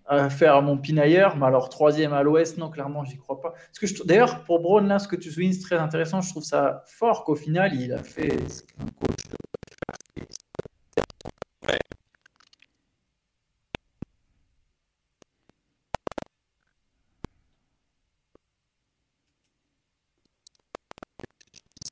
[0.06, 3.52] à faire mon pinailleur, mais alors troisième à l'ouest, non, clairement, j'y crois pas.
[3.52, 6.22] Parce que d'ailleurs, pour Braun, là, ce que tu soulignes, c'est très intéressant.
[6.22, 9.38] Je trouve ça fort qu'au final, il a fait ce qu'un coach doit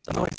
[0.08, 0.16] faire.
[0.16, 0.30] Non, ouais.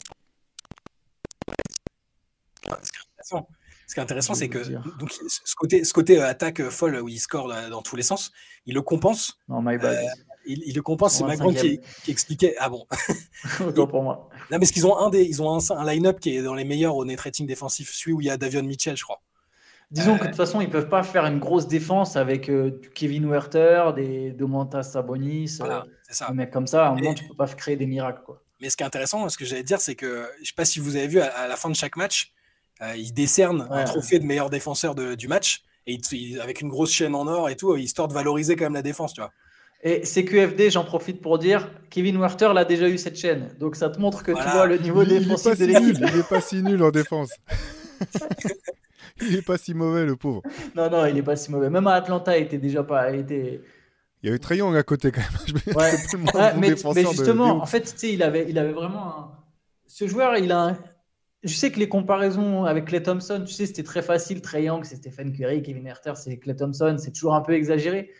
[2.68, 3.48] Ouais, Ce qui est intéressant,
[3.86, 4.58] ce qui est intéressant, c'est que
[4.98, 7.96] donc, ce côté, ce côté euh, attaque euh, folle où il score là, dans tous
[7.96, 8.32] les sens,
[8.66, 9.38] il le compense.
[9.48, 9.98] Non, my bad.
[10.44, 11.14] Il, il le compense.
[11.18, 12.54] C'est Macron qui, qui expliquait.
[12.58, 12.86] Ah bon.
[13.66, 14.28] Autant pour moi.
[14.50, 16.64] Non, parce qu'ils ont un des, ils ont un, un line-up qui est dans les
[16.64, 19.20] meilleurs au net rating défensif, celui où il y a Davion Mitchell, je crois.
[19.92, 22.80] Disons Euh, que de toute façon, ils peuvent pas faire une grosse défense avec euh,
[22.94, 26.28] Kevin Werther, des Domantas Sabonis, euh, Voilà, c'est ça.
[26.28, 26.86] des mecs comme ça.
[26.86, 28.22] À un moment, tu peux pas créer des miracles.
[28.24, 28.42] Quoi.
[28.60, 30.80] Mais ce qui est intéressant, ce que j'allais dire, c'est que je sais pas si
[30.80, 32.32] vous avez vu à, à la fin de chaque match,
[32.82, 33.84] euh, ils décernent un Ouais.
[33.84, 35.98] trophée de meilleur défenseur de- du match et
[36.40, 39.14] avec une grosse chaîne en or et tout, histoire de valoriser quand même la défense,
[39.14, 39.32] tu vois.
[39.84, 43.48] Et CQFD, j'en profite pour dire, Kevin Werther l'a déjà eu cette chaîne.
[43.58, 44.48] Donc ça te montre que Voilà.
[44.50, 45.82] tu vois le niveau Il, il défensif pas de si l'équipe.
[45.98, 47.30] nul, il est pas si nul en défense.
[49.20, 50.42] il est pas si mauvais, le pauvre.
[50.76, 51.70] Non, non, il est pas si mauvais.
[51.70, 53.10] Même à Atlanta, il était déjà pas.
[53.12, 53.60] Il était...
[54.22, 55.62] Il y avait Trae Young à côté quand même.
[55.76, 55.92] Ouais.
[56.34, 59.30] Ouais, bon mais, justement, en fait, tu sais, il avait, il avait vraiment un...
[59.88, 60.78] Ce joueur, il a un-
[61.42, 64.40] Je sais que les comparaisons avec Clay Thompson, tu sais, c'était très facile.
[64.42, 68.10] Trey Young, c'est Stephen Curry, Kevin Herter, c'est Clay Thompson, c'est toujours un peu exagéré.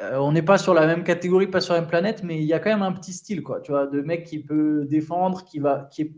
[0.00, 2.44] Euh, on n'est pas sur la même catégorie, pas sur la même planète, mais il
[2.44, 5.44] y a quand même un petit style, quoi, tu vois, de mec qui peut défendre,
[5.44, 5.88] qui va...
[5.90, 6.12] Qui est...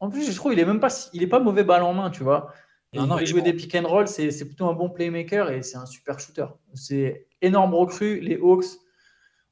[0.00, 2.10] En plus, je trouve il est même pas, il est pas mauvais balle en main,
[2.10, 2.52] tu vois.
[2.92, 3.46] Et Non, il non, peut il est jouer bon.
[3.46, 6.46] des pick and roll, c'est plutôt un bon playmaker et c'est un super shooter.
[6.74, 8.66] C'est énorme recrue, les Hawks.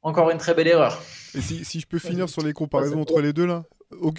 [0.02, 1.00] Encore une très belle erreur.
[1.34, 3.62] Et si, si je peux finir sur les comparaisons entre les deux là,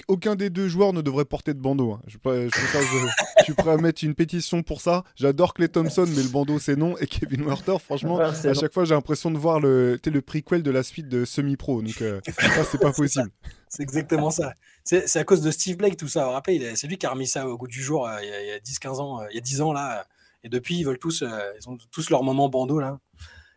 [0.07, 1.93] aucun des deux joueurs ne devrait porter de bandeau.
[1.93, 2.01] hein.
[2.07, 3.07] Je, peux- je, je-
[3.39, 5.03] je suis prêt à mettre une pétition pour ça.
[5.15, 6.97] J'adore Clay Thompson, mais le bandeau c'est non.
[6.97, 8.53] Et Kevin Werther, franchement, à non.
[8.53, 11.81] chaque fois j'ai l'impression de voir le, le prequel de la suite de semi-pro.
[11.81, 13.29] Donc euh, ça c'est pas possible.
[13.69, 14.53] C'est exactement ça.
[14.83, 16.21] C'est à cause de Steve Blake, tout ça.
[16.21, 18.27] Vous vous rappelez, c'est lui qui a remis ça au goût du jour euh, il
[18.29, 19.99] y a, a 10-15 ans, euh, il y a 10 ans là.
[20.01, 20.03] euh,
[20.43, 21.27] Et depuis, ils veulent tous, euh,
[21.59, 22.99] ils ont tous leur moment bandeau là.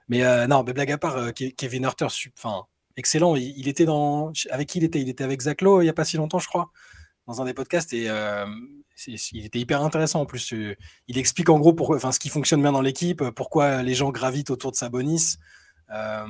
[0.09, 2.63] Mais euh, non, mais blague à part, euh, Ke- Kevin Herter, su- enfin,
[2.97, 3.37] excellent.
[3.37, 3.87] Il, était
[4.51, 5.01] avec qui il était?
[5.01, 6.71] Il était avec Zach Lowe il y a pas si longtemps, je crois,
[7.27, 8.47] dans un des podcasts et euh,
[9.07, 10.53] il était hyper intéressant en plus.
[10.53, 10.75] Euh,
[11.09, 14.11] Il explique en gros enfin, ce qui fonctionne bien dans l'équipe, euh, pourquoi les gens
[14.11, 15.37] gravitent autour de Sabonis.
[15.91, 16.27] Euh,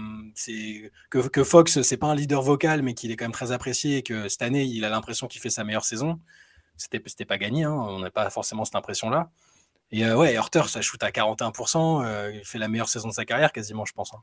[1.10, 3.98] que, que Fox, c'est pas un leader vocal, mais qu'il est quand même très apprécié
[3.98, 6.20] et que cette année, il a l'impression qu'il fait sa meilleure saison.
[6.76, 9.30] C'était, pas gagné, hein, on n'a pas forcément cette impression-là.
[9.92, 13.24] Et ouais, Hurter, ça shoot à 41%, euh, il fait la meilleure saison de sa
[13.24, 14.12] carrière quasiment, je pense.
[14.12, 14.22] hein.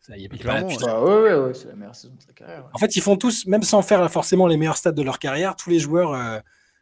[0.00, 2.22] Ça, il est- pas Clairement, depuis- Bah ouais, ouais, ouais, c'est la meilleure saison de
[2.22, 2.64] sa carrière.
[2.64, 2.70] ouais.
[2.72, 5.56] En fait, ils font tous, même sans faire forcément les meilleurs stats de leur carrière,
[5.56, 6.38] tous les joueurs euh,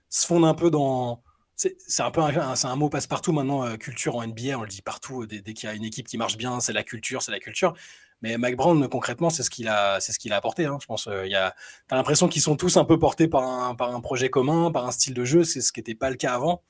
[0.09, 1.23] se fondent un peu dans.
[1.55, 5.23] C'est un peu un, mot passe-partout maintenant, euh, culture en NBA, on le dit partout.
[5.23, 7.31] euh, Dès, dès qu'il y a une équipe qui marche bien, c'est la culture, c'est
[7.31, 7.75] la culture.
[8.21, 10.65] Mais Mike Brown, concrètement, c'est ce qu'il a, c'est ce qu'il a apporté.
[10.67, 10.79] hein.
[10.81, 11.55] Je pense, euh, y a,
[11.89, 14.87] t'as l'impression qu'ils sont tous un peu portés par un, par un projet commun, par
[14.87, 15.45] un style de jeu.
[15.45, 16.63] C'est ce qui n'était pas le cas avant.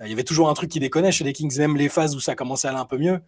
[0.00, 2.16] Euh, Il y avait toujours un truc qui déconnait chez les Kings, même les phases
[2.16, 3.20] où ça commençait à aller un peu mieux.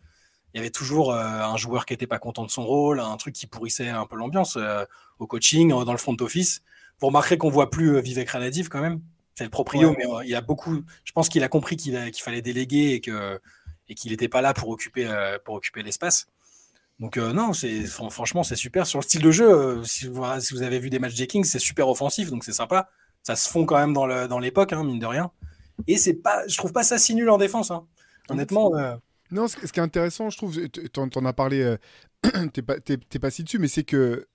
[0.55, 3.17] Il y avait toujours euh, un joueur qui n'était pas content de son rôle, un
[3.17, 4.85] truc qui pourrissait un peu l'ambiance euh,
[5.19, 6.63] au coaching, euh, dans le front office.
[7.01, 9.01] Vous remarquerez qu'on voit plus Vivek Ranadiv quand même.
[9.35, 9.97] C'est le proprio, Ouais.
[9.99, 10.83] mais il a beaucoup.
[11.03, 13.41] Je pense qu'il a compris qu'il fallait déléguer et que
[13.89, 15.07] et qu'il n'était pas là pour occuper
[15.45, 16.29] pour occuper l'espace.
[17.01, 19.51] Donc euh, non, c'est fran- franchement c'est super sur le style de jeu.
[19.51, 22.45] euh, si, vous, si vous avez vu des matchs des Kings, c'est super offensif, donc
[22.45, 22.89] c'est sympa.
[23.25, 25.33] Ça se fond quand même dans le dans l'époque, hein, mine de rien.
[25.89, 27.73] Et c'est pas, je trouve pas ça si nul en défense.
[27.73, 27.85] hein.
[28.29, 28.95] Honnêtement, euh,
[29.35, 31.77] Non, ce, qui est intéressant, je trouve, tu en as parlé, euh,
[32.53, 34.27] t'es pas, t'es pas si dessus, mais c'est que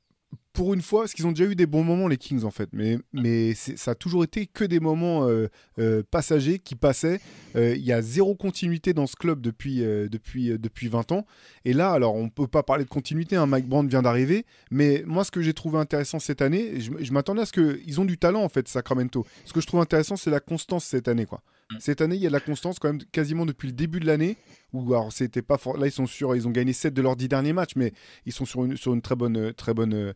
[0.54, 2.70] pour une fois, parce qu'ils ont déjà eu des bons moments, les Kings, en fait,
[2.74, 7.22] mais, mais ça a toujours été que des moments euh, euh, passagers qui passaient.
[7.56, 11.12] Euh, Il y a zéro continuité dans ce club depuis, euh, depuis, euh, depuis 20
[11.12, 11.26] ans.
[11.66, 15.04] Et là, alors, on peut pas parler de continuité, hein, Mike Brown vient d'arriver, mais
[15.06, 18.06] moi, ce que j'ai trouvé intéressant cette année, je, je m'attendais à ce qu'ils ont
[18.06, 19.26] du talent, en fait, Sacramento.
[19.46, 21.42] Ce que je trouve intéressant, c'est la constance cette année, quoi.
[21.78, 24.08] Cette année, il y a de la constance quand même quasiment depuis le début de
[24.08, 24.38] l'année.
[24.74, 27.16] Où alors c'était pas for- là ils sont sur ils ont gagné 7 de leurs
[27.16, 27.92] 10 derniers matchs mais
[28.26, 30.14] ils sont sur une, sur une très bonne euh, très bonne euh,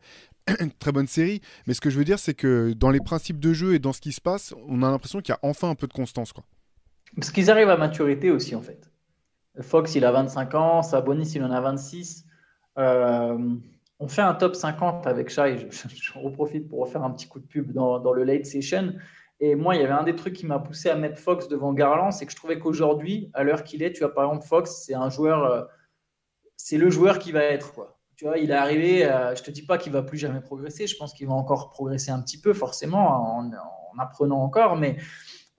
[0.80, 3.52] très bonne série mais ce que je veux dire c'est que dans les principes de
[3.52, 5.76] jeu et dans ce qui se passe on a l'impression qu'il y a enfin un
[5.76, 6.44] peu de constance quoi.
[7.16, 8.92] Parce qu'ils arrivent à maturité aussi, en fait.
[9.62, 12.26] Fox, il a 25 ans, Sabonis, il en a 26.
[12.80, 13.38] Euh,
[14.00, 15.58] on fait un top 50 avec Shai.
[15.58, 18.46] Je, je, je, reprofite pour refaire un petit coup de pub dans, dans, le late
[18.46, 18.94] session.
[19.46, 21.74] Et moi, il y avait un des trucs qui m'a poussé à mettre Fox devant
[21.74, 24.84] Garland, c'est que je trouvais qu'aujourd'hui, à l'heure qu'il est, tu vois, par exemple, Fox,
[24.86, 25.64] c'est un joueur, euh,
[26.56, 28.00] c'est le joueur qui va être, quoi.
[28.16, 30.88] Tu vois, il est arrivé, euh, je te dis pas qu'il va plus jamais progresser,
[30.88, 34.96] je pense qu'il va encore progresser un petit peu, forcément, en, en apprenant encore, mais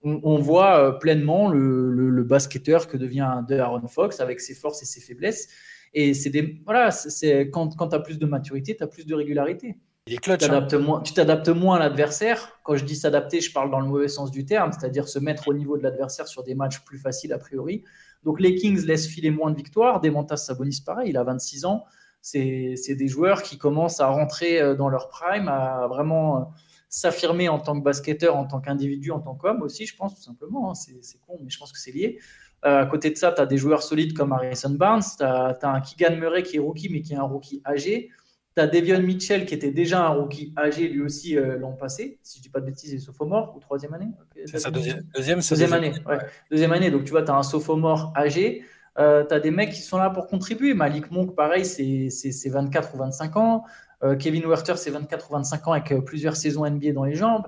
[0.01, 4.81] on, voit euh, pleinement le, le, le, basketteur que devient Aaron Fox avec ses forces
[4.81, 5.47] et ses faiblesses.
[5.93, 9.05] Et c'est des, voilà, c'est quand, quand tu as plus de maturité, tu as plus
[9.05, 9.77] de régularité.
[10.07, 10.77] Hein.
[10.77, 12.59] moins, tu t'adaptes moins à l'adversaire.
[12.63, 15.47] Quand je dis s'adapter, je parle dans le mauvais sens du terme, c'est-à-dire se mettre
[15.47, 17.83] au niveau de l'adversaire sur des matchs plus faciles a priori.
[18.23, 20.01] Donc les Kings laissent filer moins de victoires.
[20.01, 21.85] Demontas Sabonis, pareil, il a 26 ans.
[22.21, 26.43] C'est des joueurs qui commencent à rentrer euh, dans leur prime, à vraiment euh,
[26.87, 30.21] s'affirmer en tant que basketteur, en tant qu'individu, en tant qu'homme aussi, je pense, tout
[30.21, 30.69] simplement.
[30.69, 30.75] Hein.
[30.75, 32.19] C'est con, mais je pense que c'est lié.
[32.65, 35.57] Euh, à côté de ça, tu as des joueurs solides comme Harrison Barnes, tu as,
[35.63, 38.11] un Keegan Murray qui est rookie, mais qui est un rookie âgé.
[38.55, 42.19] Tu as Devion Mitchell qui était déjà un rookie âgé lui aussi euh, l'an passé,
[42.23, 44.11] si je ne dis pas de bêtises, il est sophomore ou troisième année
[44.45, 45.93] C'est sa deuxième, deuxième, deuxième année.
[46.05, 46.17] Ouais.
[46.49, 48.63] Deuxième année, donc tu vois, tu as un sophomore âgé.
[48.97, 50.73] Euh, tu as des mecs qui sont là pour contribuer.
[50.73, 53.63] Malik Monk, pareil, c'est 24 ou 25 ans.
[54.03, 57.15] Euh, Kevin Werther, c'est 24 ou 25 ans avec euh, plusieurs saisons NBA dans les
[57.15, 57.47] jambes.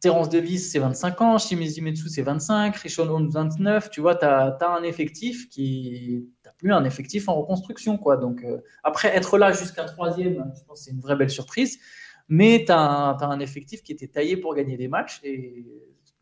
[0.00, 1.38] Terence Davis, c'est 25 ans.
[1.38, 2.74] Shimizu Metsu, c'est 25.
[2.76, 3.90] Rishon Holmes, 29.
[3.90, 6.28] Tu vois, tu as, as, un effectif qui.
[6.60, 7.96] Plus un effectif en reconstruction.
[7.96, 8.18] Quoi.
[8.18, 11.78] Donc, euh, après, être là jusqu'à troisième, je pense que c'est une vraie belle surprise.
[12.28, 15.64] Mais tu as, as, un effectif qui était taillé pour gagner des matchs et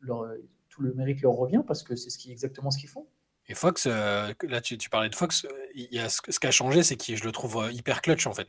[0.00, 0.26] leur,
[0.68, 3.06] tout le mérite leur revient parce que c'est ce qui, exactement ce qu'ils font.
[3.48, 5.46] Et Fox, euh, là, tu, tu, parlais de Fox.
[5.74, 8.00] Il y a ce, ce qui a changé, c'est que je le trouve euh, hyper
[8.00, 8.48] clutch en fait.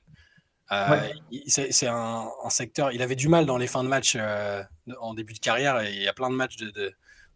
[0.71, 1.41] Euh, ouais.
[1.47, 2.91] C'est un, un, secteur.
[2.91, 4.63] Il avait du mal dans les fins de match euh,
[4.99, 5.82] en début de carrière.
[5.82, 6.93] Et il y a plein de matchs de, de,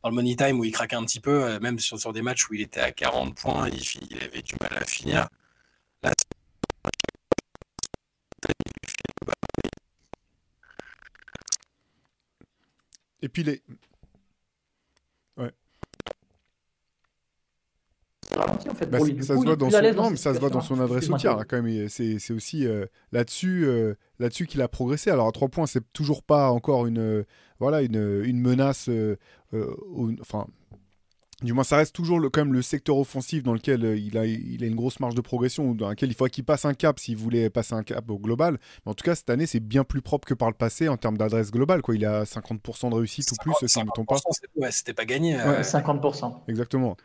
[0.09, 2.53] le money time où il craquait un petit peu, euh, même sur, des matchs où
[2.53, 5.27] il était à 40 points, il, avait du mal à finir.
[6.01, 6.11] Là,
[13.21, 13.61] et puis les.
[15.37, 15.51] Ouais.
[18.35, 19.93] Ralenti, en fait, bah, ça, se voit dans son...
[19.93, 21.87] non, ça se voit dans son adresse au tir, quand même.
[21.87, 25.09] C'est aussi euh, là-dessus euh, là-dessus qu'il a progressé.
[25.09, 27.25] Alors, à trois points, c'est toujours pas encore une,
[27.63, 28.89] voilà, une, une menace.
[29.51, 30.47] Au, enfin,
[31.41, 34.25] du moins, ça reste toujours le, quand même le secteur offensif dans lequel il a,
[34.25, 36.99] il a une grosse marge de progression, dans lequel il faudrait qu'il passe un cap
[36.99, 38.59] s'il voulait passer un cap au global.
[38.85, 40.97] Mais en tout cas, cette année, c'est bien plus propre que par le passé en
[40.97, 41.81] termes d'adresse globale.
[41.81, 41.95] Quoi.
[41.95, 44.19] Il a 50% de réussite 50, ou plus, si je ne me trompe pas.
[44.55, 45.35] Ouais, c'était pas gagné.
[45.35, 46.33] Ouais, 50%.
[46.47, 46.95] Exactement.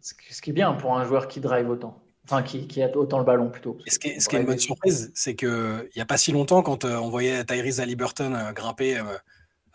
[0.00, 2.02] Ce qui est bien pour un joueur qui drive autant.
[2.24, 3.78] Enfin, qui, qui, a autant le ballon plutôt.
[3.86, 6.16] Et ce qui est, ce qui est une bonne surprise, c'est qu'il n'y a pas
[6.16, 9.04] si longtemps, quand euh, on voyait Tyrese Halliburton euh, grimper euh,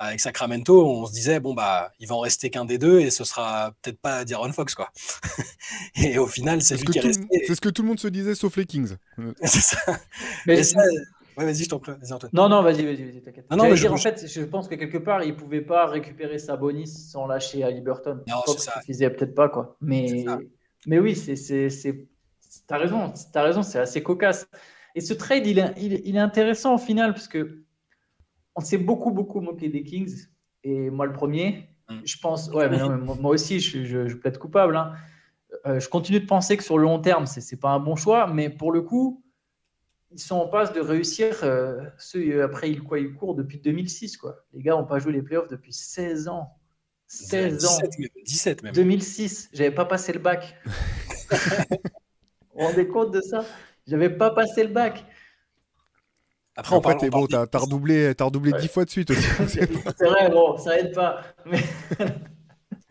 [0.01, 3.11] avec Sacramento, on se disait, bon, bah, il va en rester qu'un des deux et
[3.11, 4.89] ce sera peut-être pas D'Aaron Fox, quoi.
[5.95, 7.27] et au final, c'est lui qui est resté.
[7.45, 8.95] C'est ce que tout le monde se disait, sauf les Kings.
[9.43, 9.99] c'est ça.
[10.47, 10.81] Mais et ça,
[11.37, 11.93] Ouais, vas-y, je t'en prie.
[12.01, 13.49] Vas non, non, vas-y, vas-y, vas t'inquiète.
[13.49, 13.87] Non, non, mais je...
[13.87, 17.63] en fait, je pense que quelque part, il pouvait pas récupérer sa bonus sans lâcher
[17.63, 18.21] à Liberton.
[18.27, 18.73] Non, c'est ça.
[18.79, 19.77] suffisait peut-être pas, quoi.
[19.79, 20.25] Mais,
[20.87, 22.05] mais oui, c'est, c'est, c'est...
[22.67, 24.47] t'as raison, t'as raison, c'est assez cocasse.
[24.93, 27.63] Et ce trade, il est, il, il est intéressant au final parce que
[28.55, 30.27] on s'est beaucoup, beaucoup moqué des Kings.
[30.63, 31.99] Et moi, le premier, mm.
[32.05, 34.75] je pense, ouais, mais non, mais moi aussi, je, je, je plaide coupable.
[34.75, 34.93] Hein.
[35.65, 37.95] Euh, je continue de penser que sur le long terme, c'est, c'est pas un bon
[37.95, 39.23] choix, mais pour le coup,
[40.11, 44.17] ils sont en passe de réussir euh, ceux après ils, quoi, ils courent depuis 2006
[44.17, 44.43] quoi.
[44.53, 46.57] Les gars n'ont pas joué les playoffs depuis 16 ans.
[47.07, 47.87] 16 17 ans.
[47.99, 48.73] Même, 17 même.
[48.73, 50.57] 2006, j'avais pas passé le bac.
[50.65, 51.77] vous
[52.55, 53.45] vous rendez compte de ça?
[53.87, 55.05] J'avais pas passé le bac.
[56.55, 58.59] Après, on parle, t'es bon, t'as redoublé, as redoublé ouais.
[58.59, 59.21] 10 fois de suite aussi.
[59.47, 61.21] c'est vrai, bon, ça aide pas.
[61.45, 61.59] Mais...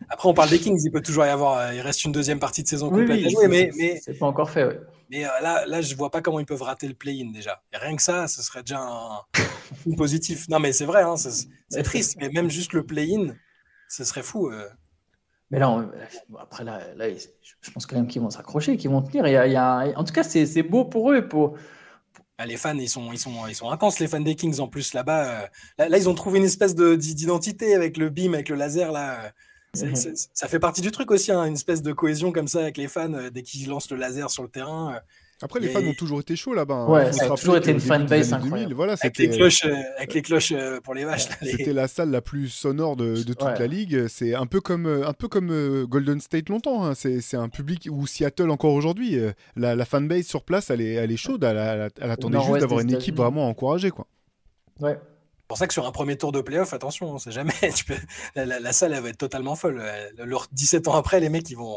[0.09, 2.63] Après, on parle des Kings, il peut toujours y avoir, il reste une deuxième partie
[2.63, 4.65] de saison complète oui, à jouer, mais, mais c'est pas encore fait.
[4.65, 4.79] Ouais.
[5.11, 7.61] Mais euh, là, là, je vois pas comment ils peuvent rater le play-in déjà.
[7.73, 10.47] Et rien que ça, ce serait déjà un, un positif.
[10.47, 13.35] Non, mais c'est vrai, hein, c'est triste, mais même juste le play-in,
[13.89, 14.49] ce serait fou.
[14.49, 14.69] Euh.
[15.49, 15.91] Mais là, on,
[16.39, 19.27] après, là, là, je pense quand même qu'ils vont s'accrocher, qu'ils vont tenir.
[19.27, 21.57] Il y a, il y a, en tout cas, c'est beau pour eux pour.
[22.41, 24.67] Ah, les fans, ils sont, ils, sont, ils sont intenses, les fans des Kings en
[24.67, 25.43] plus là-bas.
[25.43, 28.91] Euh, là, là, ils ont trouvé une espèce d'identité avec le beam, avec le laser
[28.91, 29.31] là.
[29.75, 32.61] C est, ça fait partie du truc aussi, hein, une espèce de cohésion comme ça
[32.61, 34.99] avec les fans euh, dès qu'ils lancent le laser sur le terrain.
[35.41, 35.71] Euh, Après, les et...
[35.71, 36.75] fans ont toujours été chauds là-bas.
[36.75, 36.89] Hein.
[36.89, 38.73] Ouais, ça a toujours été une fanbase incroyable.
[38.73, 41.27] Voilà, avec, les cloches, euh, avec les cloches euh, pour les vaches.
[41.41, 41.51] Les...
[41.51, 43.59] C'était la salle la plus sonore de, de toute ouais.
[43.59, 44.07] la ligue.
[44.07, 46.85] C'est un peu comme, un peu comme Golden State longtemps.
[46.85, 46.93] Hein.
[46.95, 49.17] C'est un public, ou Seattle encore aujourd'hui.
[49.55, 51.43] La, la fanbase sur place, elle est, elle est chaude.
[51.43, 53.91] Elle, elle, elle attendait juste d'avoir une équipe vraiment encouragée.
[53.91, 54.07] Quoi.
[54.79, 54.97] Ouais
[55.47, 57.51] pour ça que sur un premier tour de playoff, attention, on sait jamais.
[57.75, 57.97] Tu peux...
[58.37, 59.83] la, la, la, salle, elle va être totalement folle.
[60.17, 61.75] Leur 17 ans après, les mecs, ils vont.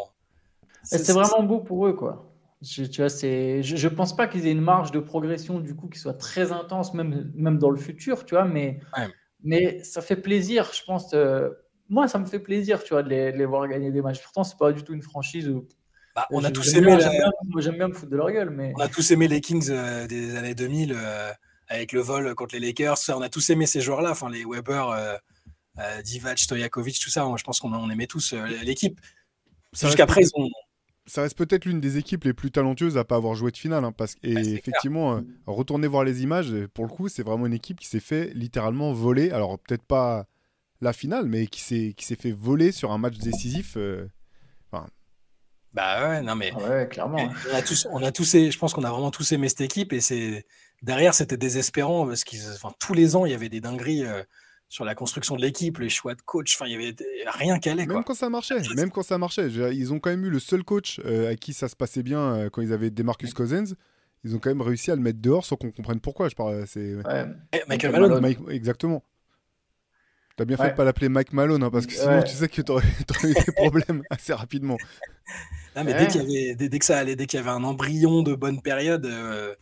[0.85, 2.34] C'est vraiment beau pour eux, quoi.
[2.65, 5.75] Je, tu vois, c'est, je, je pense pas qu'ils aient une marge de progression du
[5.77, 9.09] coup qui soit très intense, même, même dans le futur, tu vois, mais, Ouais.
[9.43, 11.13] mais ça fait plaisir, je pense.
[11.15, 11.51] euh,
[11.91, 14.23] moi, ça me fait plaisir, tu vois, de les, de les voir gagner des matchs.
[14.23, 15.69] Pourtant, c'est pas du tout une franchise où
[16.17, 18.11] Bah, on a j'aime tous bien- aimé la- j'aime bien, moi, j'aime bien me foutre
[18.11, 21.31] de leur gueule, mais On a tous aimé les Kings euh, des années 2000 euh,
[21.69, 22.97] avec le vol contre les Lakers.
[23.11, 25.17] On a tous aimé ces joueurs-là, enfin les Weber, euh,
[25.81, 27.29] euh, Divac, Stojakovic, tout ça.
[27.37, 28.99] Je pense qu'on on aimait tous euh, l'équipe.
[29.73, 30.49] C'est qu'après, ils ont.
[31.07, 33.85] Ça reste peut-être l'une des équipes les plus talentueuses à pas avoir joué de finale.
[33.85, 37.09] hein, parce et Bah, c'est effectivement, euh, retourner voir les images, euh, pour le coup,
[37.09, 39.31] c'est vraiment une équipe qui s'est fait littéralement voler.
[39.31, 40.27] Alors peut-être pas
[40.81, 43.75] la finale, mais qui s'est qui s'est fait voler sur un match décisif.
[43.77, 44.07] euh,
[45.73, 46.53] Bah ouais, non mais.
[46.55, 47.29] Ah ouais, clairement.
[47.51, 49.93] On a tous, on a tous, je pense qu'on a vraiment tous aimé cette équipe
[49.93, 50.47] et c'est
[50.83, 52.23] derrière c'était désespérant parce
[52.55, 54.23] enfin tous les ans il y avait des dingueries euh,
[54.75, 56.95] sur la construction de l'équipe, les choix de coach, enfin il y avait
[57.27, 57.95] rien qu'à aller quoi.
[57.95, 59.47] Même quand ça marchait, même quand ça marchait.
[59.49, 62.19] Ils ont quand même eu le seul coach euh, à qui ça se passait bien
[62.35, 63.77] euh, quand ils avaient Demarcus Cousins.
[64.25, 66.29] Ils ont quand même réussi à le mettre dehors sans qu'on comprenne pourquoi.
[66.29, 67.25] Je parle, c'est Ouais.
[67.53, 68.21] Eh, Michael Malone.
[68.21, 69.05] Mike- exactement.
[70.37, 70.71] T'as bien fait Ouais.
[70.73, 72.25] de pas l'appeler Mike Malone hein, parce que sinon Ouais.
[72.25, 72.83] tu sais que t'aurais
[73.25, 74.77] eu des problèmes assez rapidement.
[75.77, 75.99] Ah, mais Ouais.
[76.01, 78.23] dès qu'il y avait, dès, dès que ça allait, dès qu'il y avait un embryon
[78.25, 79.55] de bonne période, euh,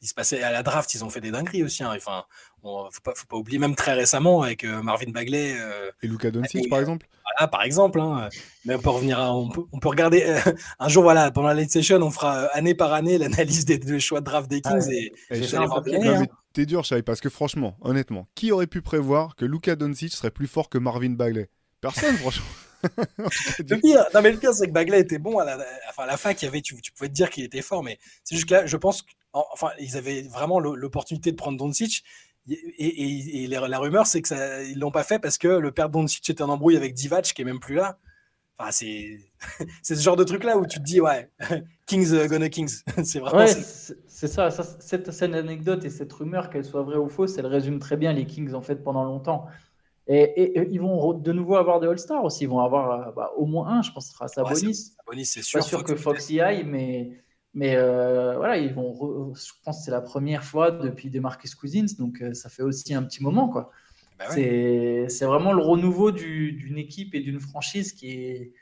[0.00, 1.82] il se passait à la draft, ils ont fait des dingueries aussi.
[1.82, 1.92] hein.
[1.94, 2.24] Enfin,
[2.64, 6.08] on, faut pas, faut pas oublier, même très récemment avec euh, Marvin Bagley, euh, Et
[6.08, 7.06] Luka Doncic par euh, exemple.
[7.22, 8.00] voilà, par exemple.
[8.00, 8.28] hein.
[8.64, 10.38] Mais on peut revenir, à- on peut, on peut regarder euh,
[10.78, 13.78] un jour, voilà, pendant la late session, on fera euh, année par année l'analyse des,
[13.78, 15.12] des choix de draft des Kings Ah, et
[16.52, 20.30] t'es dur, Shai, parce que franchement, honnêtement, qui aurait pu prévoir que Luka Doncic serait
[20.30, 21.48] plus fort que Marvin Bagley?
[21.80, 22.46] Personne, franchement.
[23.68, 25.56] Le pire, non mais le pire, c'est que Bagley était bon à la,
[25.88, 26.40] enfin, à la fac.
[26.42, 28.54] Il y avait, tu, tu pouvais te dire qu'il était fort, mais c'est juste que
[28.54, 32.04] là, je pense, que- en- enfin, ils avaient vraiment l'opportunité de prendre Doncic.
[32.48, 32.54] Et,
[32.86, 35.72] et- et les- la rumeur, c'est que ça, ils l'ont pas fait parce que le
[35.72, 37.98] père de Doncic était en embrouille avec Divac, qui est même plus là.
[38.58, 39.18] Enfin, c'est,
[39.82, 41.30] ce genre de truc là où tu te dis, ouais,
[41.86, 42.82] Kings euh, gonna Kings.
[43.04, 43.38] c'est vraiment.
[43.38, 43.96] Ouais, c'est-
[44.28, 47.78] ça, ça, cette, cette anecdote et cette rumeur, qu'elle soit vraie ou fausse, elle résume
[47.78, 49.46] très bien les Kings en fait pendant longtemps.
[50.06, 52.44] Et, et- et ils vont de nouveau avoir des All-Stars aussi.
[52.44, 54.92] Ils vont avoir euh, bah, au moins un, je pense, ce sera Sabonis.
[54.98, 55.60] Sabonis, c'est sûr.
[55.60, 57.23] pas sûr que Fox y aille, mais,
[57.54, 58.92] mais euh, voilà, ils vont.
[58.92, 62.62] re- je pense que c'est la première fois depuis Demarcus Cousins, donc euh, ça fait
[62.62, 63.70] aussi un petit moment, quoi.
[64.18, 64.34] Bah ouais.
[64.34, 68.52] C'est c'est vraiment le renouveau du- d'une équipe et d'une franchise qui est,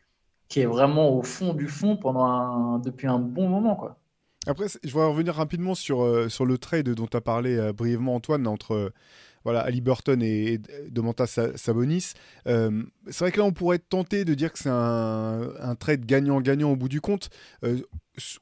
[0.49, 3.99] qui est vraiment au fond du fond pendant un, depuis un bon moment, quoi.
[4.47, 7.73] Après, je vais revenir rapidement sur, euh, sur le trade dont tu as parlé euh,
[7.73, 8.91] brièvement, Antoine, entre euh,
[9.45, 12.13] voilà, Ali Burton et, et Domantas Sa- Sabonis.
[12.47, 16.71] Euh, c'est vrai que là, on pourrait tenté de dire que c'est un, trade gagnant-gagnant
[16.71, 17.31] au bout du compte.
[17.65, 17.81] Euh,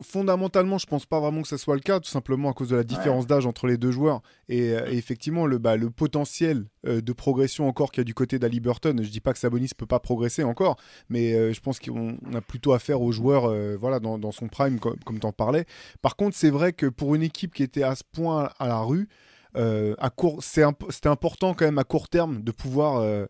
[0.03, 2.77] fondamentalement, je pense pas vraiment que ce soit le cas, tout simplement à cause de
[2.77, 4.21] la différence d'âge entre les deux joueurs.
[4.49, 8.59] Et, euh, effectivement, le, bah, potentiel de progression encore qu'il y a du côté d'Ali
[8.59, 10.77] Burton, je dis pas que Sabonis peut pas progresser encore,
[11.11, 14.99] mais je pense qu'on on a plutôt affaire aux joueurs voilà, dans, son prime, comme,
[15.05, 15.67] comme tu en parlais.
[16.01, 18.81] Par contre, c'est vrai que pour une équipe qui était à ce point à la
[18.81, 19.09] rue,
[19.55, 23.27] à court, c'est imp- c'était important quand même à court terme de pouvoir euh,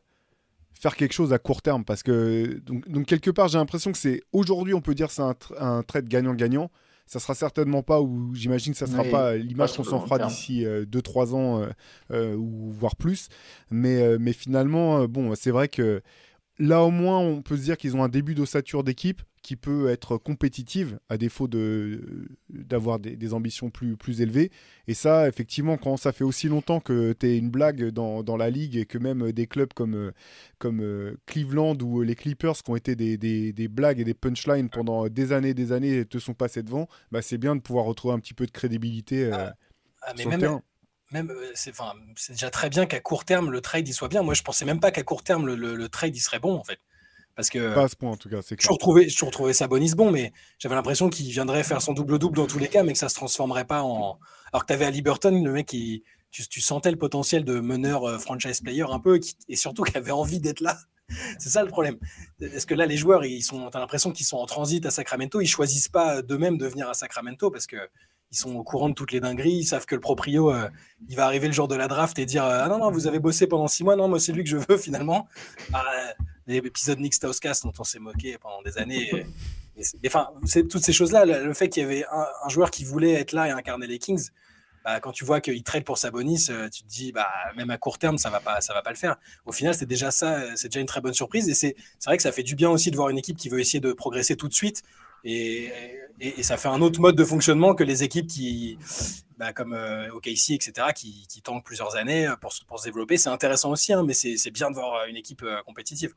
[0.72, 3.98] faire quelque chose à court terme parce que donc, donc quelque part j'ai l'impression que
[3.98, 6.70] c'est aujourd'hui on peut dire c'est un, tr- un trade gagnant-gagnant.
[7.06, 10.18] Ça sera certainement pas ou j'imagine que ça sera Oui, pas l'image qu'on s'en fera
[10.28, 11.66] d'ici 2-3 ans euh,
[12.12, 13.28] euh, ou voire plus.
[13.70, 16.02] Mais, euh, mais finalement, euh, bon, c'est vrai que
[16.60, 19.88] là au moins on peut se dire qu'ils ont un début d'ossature d'équipe qui peut
[19.88, 24.50] être compétitive à défaut de d'avoir des, des ambitions plus, plus élevées.
[24.86, 28.36] Et ça, effectivement, quand ça fait aussi longtemps que tu es une blague dans, dans
[28.36, 30.12] la ligue et que même des clubs comme, euh,
[30.58, 34.14] comme euh, Cleveland ou les Clippers qui ont été des, des, des blagues et des
[34.14, 37.60] punchlines pendant des années et des années te sont passés devant, bah, c'est bien de
[37.60, 39.48] pouvoir retrouver un petit peu de crédibilité euh,
[40.02, 40.62] Ah, mais sur le même, terrain.
[41.12, 41.94] même euh, c'est enfin,
[42.30, 44.22] déjà très bien qu'à court terme le trade il soit bien.
[44.22, 46.54] Moi je pensais même pas qu'à court terme le, le- le trade il serait bon
[46.56, 46.80] en fait.
[47.36, 48.72] Parce que Pas à ce point en tout cas, c'est je clair.
[48.72, 52.58] retrouvais, je retrouvais Sabonis bon, mais j'avais l'impression qu'il viendrait faire son double-double dans tous
[52.58, 54.18] les cas, mais que ça se transformerait pas en.
[54.52, 56.02] Alors que tu avais Ali Burton, le mec qui.
[56.32, 59.82] Tu, tu sentais le potentiel de meneur euh, franchise player un peu, qui- et surtout
[59.82, 60.76] qui avait envie d'être là.
[61.40, 61.96] C'est ça le problème.
[62.40, 65.40] Est-ce que là, les joueurs, ils sont, t'as l'impression qu'ils sont en transit à Sacramento,
[65.40, 67.76] ils choisissent pas d'eux-mêmes de venir à Sacramento parce que
[68.32, 70.68] ils sont au courant de toutes les dingueries, ils savent que le proprio, euh,
[71.08, 73.08] il va arriver le jour de la draft et dire euh, ah non non, vous
[73.08, 75.26] avez bossé pendant six mois, non moi c'est lui que je veux finalement.
[75.72, 75.82] Ah,
[76.60, 79.10] L'épisode Nick Stauskas dont on s'est moqué pendant des années.
[79.76, 80.28] et- c'est- Enfin,
[80.68, 83.50] toutes ces choses-là, le fait qu'il y avait un, joueur qui voulait être là et
[83.50, 84.28] incarner les Kings,
[84.84, 87.76] bah, quand tu vois qu'il trade pour Sabonis, euh, tu te dis, bah, même à
[87.78, 89.16] court terme, ça va pas, ça va pas le faire.
[89.46, 91.48] Au final, c'est déjà ça, euh, c'est déjà une très bonne surprise.
[91.48, 93.60] Et c'est vrai que ça fait du bien aussi de voir une équipe qui veut
[93.60, 94.82] essayer de progresser tout de suite.
[95.24, 95.70] Et,
[96.20, 98.78] et, et ça fait un autre mode de fonctionnement que les équipes qui,
[99.38, 103.16] bah, comme euh, OKC, etc., qui, qui tentent plusieurs années pour, se- pour se développer.
[103.18, 106.14] C'est intéressant aussi, hein, mais c'est bien de voir une équipe euh, compétitive.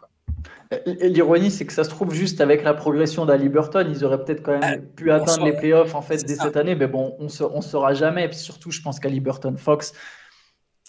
[0.85, 4.57] L'ironie, c'est que ça se trouve juste avec la progression d'Aliburton, ils auraient peut-être quand
[4.59, 6.43] même Ah, pu atteindre les playoffs en fait dès ça.
[6.45, 8.25] cette année, mais bon, on ne saura jamais.
[8.25, 9.93] Et puis surtout, je pense qu'Aliburton Fox,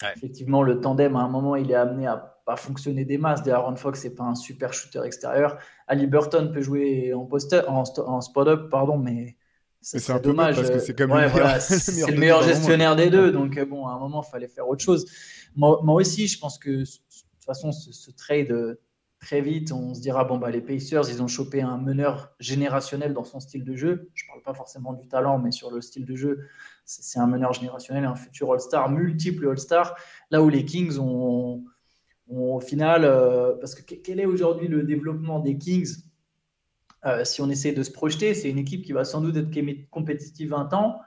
[0.01, 0.09] Ouais.
[0.17, 3.43] effectivement, le tandem à un moment, il est amené à pas fonctionner des masses.
[3.43, 5.57] D'ailleurs, Aaron Fox, c'est pas un super shooter extérieur.
[5.87, 9.37] Aliburton peut jouer en poster, en, en spot-up, pardon, mais
[9.81, 10.55] c'est peu dommage.
[10.55, 11.27] parce que c'est Ouais,
[12.11, 14.47] le meilleur- voilà, le gestionnaire des deux, donc euh, bon, à un moment, il fallait
[14.47, 15.05] faire autre chose.
[15.55, 18.79] Moi, moi aussi, je pense que de toute façon, ce, ce trade euh,
[19.19, 23.13] très vite, on se dira bon bah les Pacers, ils ont chopé un meneur générationnel
[23.13, 24.09] dans son style de jeu.
[24.13, 26.41] Je parle pas forcément du talent, mais sur le style de jeu,
[26.85, 29.95] c'est c'est un meneur générationnel, un futur All-Star, multiple All-Star.
[30.31, 31.63] Là où les Kings ont,
[32.29, 35.95] au final, euh, parce que que- quel est aujourd'hui le développement des Kings
[37.05, 39.89] Euh, Si on essaie de se projeter, c'est une équipe qui va sans doute être
[39.91, 40.99] compétitive 20 ans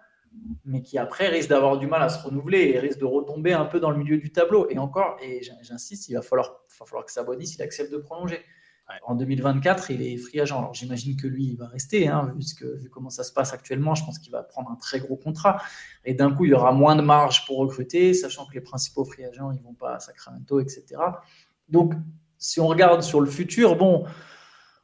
[0.64, 3.64] mais qui après risque d'avoir du mal à se renouveler et risque de retomber un
[3.64, 4.68] peu dans le milieu du tableau.
[4.70, 8.40] Et encore, et j'insiste, il va falloir, va falloir que Sabonis il accepte de prolonger.
[9.06, 10.58] En 2024, il est free agent.
[10.58, 13.94] Alors j'imagine que lui, il va rester, hein, vu, comment ça se passe actuellement.
[13.94, 15.60] Je pense qu'il va prendre un très gros contrat.
[16.04, 19.04] Et d'un coup, il y aura moins de marge pour recruter, sachant que les principaux
[19.04, 20.84] free agents, ils vont pas à Sacramento, etc.
[21.68, 21.94] Donc,
[22.38, 24.06] si on regarde sur le futur, bon,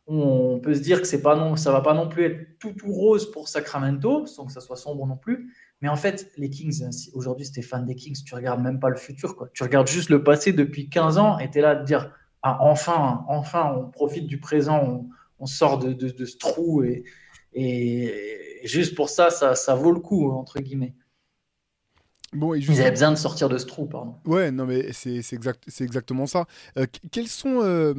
[0.07, 2.73] on peut se dire que c'est pas non, ça va pas non plus être tout
[2.73, 5.55] tout rose pour Sacramento, sans que ça soit sombre non plus.
[5.81, 8.91] Mais en fait, les Kings, si aujourd'hui c'était fan des Kings, tu regardes même pas
[8.91, 9.49] le futur, quoi.
[9.55, 12.11] Tu regardes juste le passé depuis 15 ans et tu es là de dire
[12.47, 15.09] ah, enfin, enfin, on profite du présent, on,
[15.41, 17.05] on sort de, de- de ce trou et,
[18.65, 20.95] juste pour ça, ça, ça vaut le coup, entre guillemets.
[22.35, 24.17] Bon, et Ils juste- avaient besoin de sortir de ce trou, pardon.
[24.27, 26.47] Ouais, non, mais c'est exact, exactement ça.
[26.77, 27.95] Euh, qu- quels sont, euh,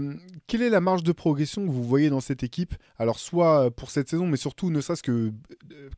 [0.46, 2.76] quelle est la marge de progression que vous voyez dans cette équipe?
[3.00, 5.32] Alors, soit pour cette saison, mais surtout, ne serait-ce que,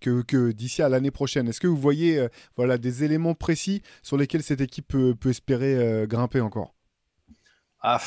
[0.01, 1.47] que, que d'ici à l'année prochaine.
[1.49, 5.29] Est-ce que vous voyez euh, voilà, des éléments précis sur lesquels cette équipe peut, peut
[5.31, 6.75] espérer euh, grimper encore?
[7.81, 8.01] Ah,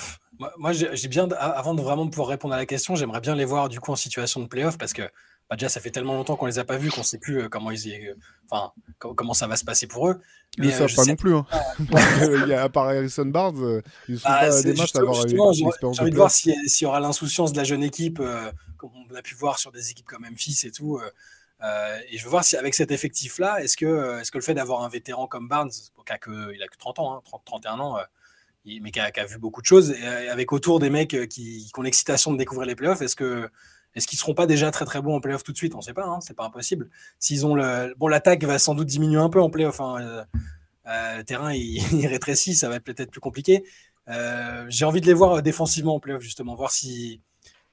[0.59, 3.69] moi, j'ai bien, avant de vraiment pouvoir répondre à la question, j'aimerais bien les voir
[3.69, 5.03] du coup en situation de playoff parce que
[5.49, 7.49] bah, déjà ça fait tellement longtemps qu'on les a pas vus qu'on sait plus euh,
[7.49, 8.15] comment ils, y- euh,
[8.51, 10.21] enfin co- comment ça va se passer pour eux.
[10.59, 11.35] Ils ne euh, savent pas non plus.
[11.35, 11.47] Hein.
[11.79, 15.01] Il y a, à part Harrison Barnes, euh, ils sont Ah, pas des matchs à
[15.01, 15.37] avoir j'ai
[16.03, 19.15] envie de voir s'il s'il y aura l'insouciance de la jeune équipe, euh, comme on
[19.15, 20.99] a pu voir sur des équipes comme Memphis et tout.
[21.63, 24.55] euh, et je veux voir si avec cet effectif-là, est-ce que, est-ce que le fait
[24.55, 27.43] d'avoir un vétéran comme Barnes, qui a que, il a que 30 ans, hein, 30,
[27.45, 28.09] 31 ans, euh, il-
[28.65, 31.71] mais qui a, vu beaucoup de choses, et, euh, avec autour des mecs euh, qui,
[31.77, 33.49] ont l'excitation de découvrir les playoffs, est-ce que
[33.97, 35.75] est-ce qu'ils seront pas déjà très très bons en playoff tout de suite?
[35.75, 36.89] On ne sait pas, hein, c'est pas impossible.
[37.19, 39.81] S'ils ont le bon, l'attaque va sans doute diminuer un peu en playoff.
[39.81, 40.25] Hein, euh,
[40.87, 43.65] euh, le terrain il, rétrécit, ça va être peut-être plus compliqué.
[44.69, 47.21] J'ai envie de les voir défensivement en playoff, justement, voir si,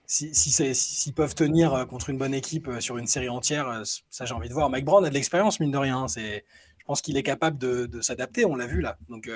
[0.06, 3.84] si, si si- s'ils peuvent tenir contre une bonne équipe sur une série entière.
[4.10, 4.70] Ça, j'ai envie de voir.
[4.70, 6.04] Mike Brown a de l'expérience, mine de rien.
[6.04, 8.98] hein, je pense qu'il est capable de, s'adapter, on l'a vu là.
[9.10, 9.30] Donc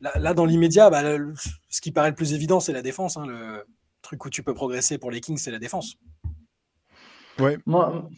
[0.00, 1.02] là, là, dans l'immédiat, bah,
[1.68, 3.16] ce qui paraît le plus évident, c'est la défense.
[3.16, 3.26] hein.
[3.26, 3.64] Le
[4.02, 5.96] truc où tu peux progresser pour les Kings, c'est la défense.
[7.66, 8.08] Moi,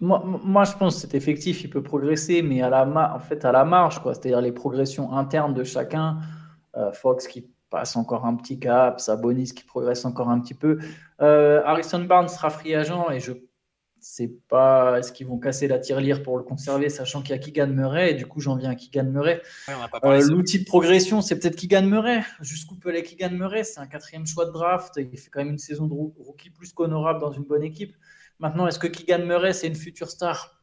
[0.00, 3.18] moi, moi, je pense que cet effectif, il peut progresser, mais à la, ma- en
[3.18, 4.14] fait, à la marge, quoi.
[4.14, 6.20] C'est-à-dire les progressions internes de chacun.
[6.76, 10.78] Euh, Fox qui passe encore un petit cap, Sabonis qui progresse encore un petit peu.
[11.20, 13.32] Euh, Harrison Barnes sera free agent et je
[14.06, 17.38] sais pas est-ce qu'ils vont casser la tirelire pour le conserver, sachant qu'il y a
[17.38, 18.10] Keegan Murray.
[18.10, 19.40] Et du coup, j'en viens à Keegan Murray.
[19.68, 19.74] Ouais,
[20.04, 22.22] Euh, de- L'outil de progression, c'est peut-être Keegan Murray.
[22.40, 23.64] Jusqu'où peut aller Keegan Murray?
[23.64, 24.94] C'est un quatrième choix de draft.
[24.96, 27.94] Il fait quand même une saison de roo- rookie plus qu'honorable dans une bonne équipe.
[28.38, 30.60] Maintenant, est-ce que Keegan Murray, c'est une future star?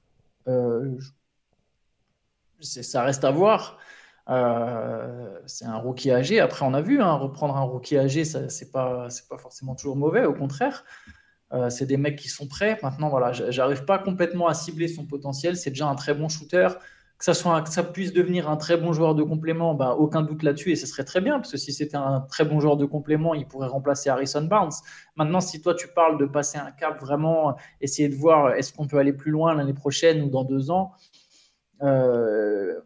[0.48, 0.98] Euh,
[2.60, 3.78] c'est- Ça reste à voir.
[4.30, 6.40] Euh, c'est un rookie âgé.
[6.40, 9.74] Après, on a vu, hein, reprendre un rookie âgé, ça, c'est pas, c'est pas forcément
[9.76, 10.26] toujours mauvais.
[10.26, 10.86] Au contraire,
[11.52, 12.80] Euh, c'est des mecs qui sont prêts.
[12.84, 15.58] Maintenant, voilà, j'arrive pas complètement à cibler son potentiel.
[15.58, 16.68] C'est déjà un très bon shooter
[17.20, 20.22] que ça, soit que ça puisse devenir un très bon joueur de complément, bah, aucun
[20.22, 22.78] doute là-dessus, et ce serait très bien, parce que si c'était un très bon joueur
[22.78, 24.72] de complément, il pourrait remplacer Harrison Barnes.
[25.18, 28.88] Maintenant, si toi tu parles de passer un cap, vraiment essayer de voir est-ce qu'on
[28.88, 30.94] peut aller plus loin l'année prochaine ou dans deux ans,
[31.84, 32.80] euh,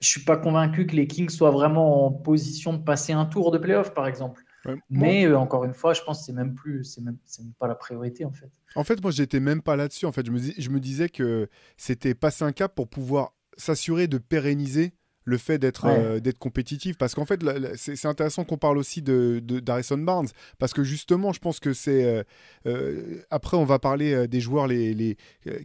[0.00, 3.50] je suis pas convaincu que les Kings soient vraiment en position de passer un tour
[3.50, 4.42] de playoff, par exemple.
[4.66, 4.76] Ouais.
[4.90, 7.68] Mais euh, encore une fois, je pense que c'est même plus, c'est même, même pas
[7.68, 8.50] la priorité en fait.
[8.74, 10.04] En fait, moi, j'étais même pas là-dessus.
[10.06, 13.34] En fait, je me, dis- je me disais que c'était passer un cap pour pouvoir
[13.56, 14.92] s'assurer de pérenniser
[15.28, 15.98] le fait d'être Ouais.
[15.98, 16.96] euh, d'être compétitif.
[16.98, 17.40] Parce qu'en fait,
[17.76, 20.28] c'est intéressant qu'on parle aussi de d'Harrison Barnes.
[20.58, 22.04] Parce que justement, je pense que c'est.
[22.04, 22.22] euh,
[22.66, 25.16] euh, après, on va parler des joueurs les, les,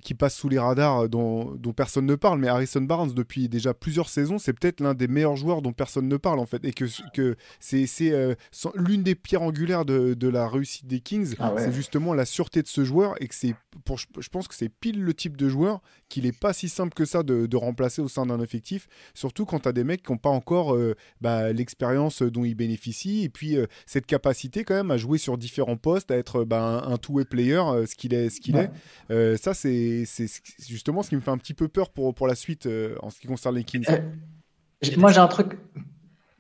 [0.01, 2.39] qui passent sous les radars dont, dont personne ne parle.
[2.39, 6.07] Mais Harrison Barnes, depuis déjà plusieurs saisons, c'est peut-être l'un des meilleurs joueurs dont personne
[6.07, 6.63] ne parle, en fait.
[6.65, 7.85] Et que, que c'est
[8.75, 11.35] l'une des pierres angulaires de, de la réussite des Kings.
[11.39, 11.63] Ah ouais.
[11.63, 13.15] C'est justement la sûreté de ce joueur.
[13.21, 13.55] Et que c'est.
[13.85, 16.69] Pour, je je pense que c'est pile le type de joueur qu'il n'est pas si
[16.69, 18.87] simple que ça de, de remplacer au sein d'un effectif.
[19.15, 22.55] Surtout quand tu as des mecs qui n'ont pas encore euh, bah, l'expérience dont ils
[22.55, 26.43] bénéficient et puis euh, cette capacité quand même à jouer sur différents postes, à être
[26.43, 28.29] bah, un, un two-way player, euh, ce qu'il est.
[28.29, 28.69] Ce qu'il Ouais.
[29.09, 29.13] est.
[29.13, 30.27] Euh, ça, c'est c'est
[30.67, 33.09] justement ce qui me fait un petit peu peur pour, pour la suite euh, en
[33.09, 33.85] ce qui concerne les Kings.
[33.89, 33.99] Euh,
[34.97, 35.57] Moi, j'ai un truc.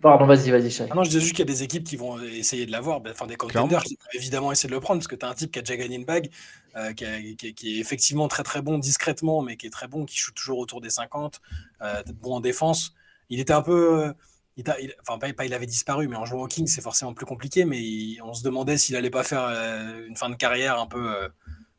[0.01, 0.69] Pardon, vas-y, vas-y.
[0.91, 2.99] Ah non, je dis juste qu'il y a des équipes qui vont essayer de l'avoir,
[2.99, 3.83] ben, enfin des contenders Clairement.
[3.83, 5.61] qui vont évidemment essayer de le prendre, parce que tu as un type qui a
[5.61, 6.29] déjà gagné une bague,
[6.75, 9.87] euh, qui, a- qui- qui est effectivement très très bon discrètement, mais qui est très
[9.87, 11.39] bon, qui shoot toujours autour des 50,
[11.81, 12.93] euh, bon en défense.
[13.33, 14.03] Il était un peu.
[14.05, 14.13] euh,
[14.57, 14.63] il
[15.01, 17.65] enfin, pas, pas il avait disparu, mais en jouant au King, c'est forcément plus compliqué.
[17.65, 20.87] Mais il- on se demandait s'il allait pas faire euh, une fin de carrière un
[20.87, 21.29] peu euh,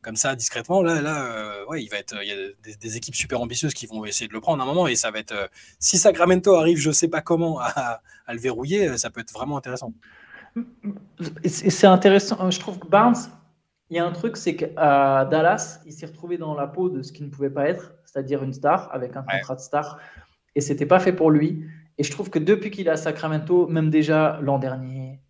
[0.01, 0.81] comme ça, discrètement.
[0.83, 2.15] Là, là euh, ouais, il va être.
[2.21, 4.65] Il y a des, des équipes super ambitieuses qui vont essayer de le prendre à
[4.65, 5.49] un moment, et ça va être.
[5.79, 9.57] si Sacramento arrive, je sais pas comment, à, à le verrouiller, ça peut être vraiment
[9.57, 9.93] intéressant.
[11.45, 12.49] C'est intéressant.
[12.51, 13.15] Je trouve que Barnes,
[13.89, 17.01] il y a un truc, c'est qu'à Dallas, il s'est retrouvé dans la peau de
[17.01, 19.39] ce qu'il ne pouvait pas être, c'est-à-dire une star avec un Ouais.
[19.39, 19.99] contrat de star.
[20.55, 21.65] Et c'était pas fait pour lui.
[21.97, 25.21] Et je trouve que depuis qu'il est à Sacramento, même déjà l'an dernier,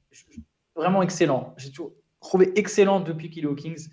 [0.75, 1.53] vraiment excellent.
[1.57, 3.87] J'ai toujours trouvé excellent depuis qu'il est aux Kings.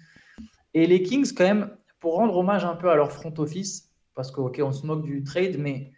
[0.74, 1.70] Et les Kings, quand même,
[2.00, 5.04] pour rendre hommage un peu à leur front office, parce que, ok, on se moque
[5.04, 5.92] du trade, mais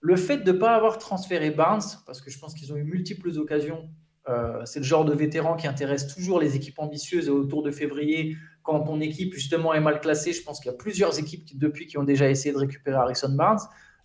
[0.00, 2.84] le fait de ne pas avoir transféré Barnes, parce que je pense qu'ils ont eu
[2.84, 3.88] multiples occasions
[4.28, 7.70] euh, c'est le genre de vétéran qui intéresse toujours les équipes ambitieuses et autour de
[7.70, 11.44] février, quand ton équipe justement est mal classée, je pense qu'il y a plusieurs équipes
[11.44, 13.60] qui, depuis qui ont déjà essayé de récupérer Harrison Barnes.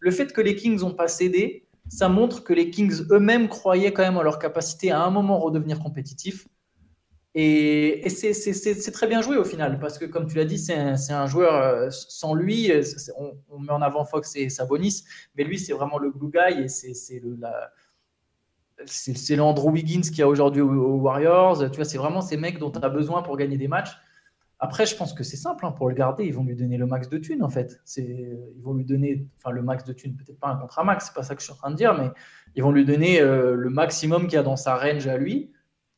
[0.05, 3.91] Le fait que les Kings n'ont pas cédé, ça montre que les Kings eux-mêmes croyaient
[3.91, 6.47] quand même en leur capacité à un moment redevenir compétitifs.
[7.33, 11.25] Et, c'est- très bien joué au final, parce que comme tu l'as dit, c'est un,
[11.25, 12.83] joueur, euh, sans lui, euh,
[13.49, 16.67] on, met en avant Fox et Sabonis, mais lui c'est vraiment le glue guy et
[18.85, 21.71] c'est l'Andrew Wiggins qu'il y a aujourd'hui aux, aux Warriors.
[21.71, 23.97] Tu vois, c'est vraiment ces mecs dont tu as besoin pour gagner des matchs.
[24.59, 26.25] Après, je pense que c'est simple hein, pour le garder.
[26.25, 27.81] Ils vont lui donner le max de thunes en fait.
[27.97, 31.13] Ils vont lui donner, enfin le max de thunes, peut-être pas un contrat max, c'est
[31.13, 32.09] pas ça que je suis en train de dire, mais
[32.55, 35.51] ils vont lui donner euh, le maximum qu'il y a dans sa range à lui.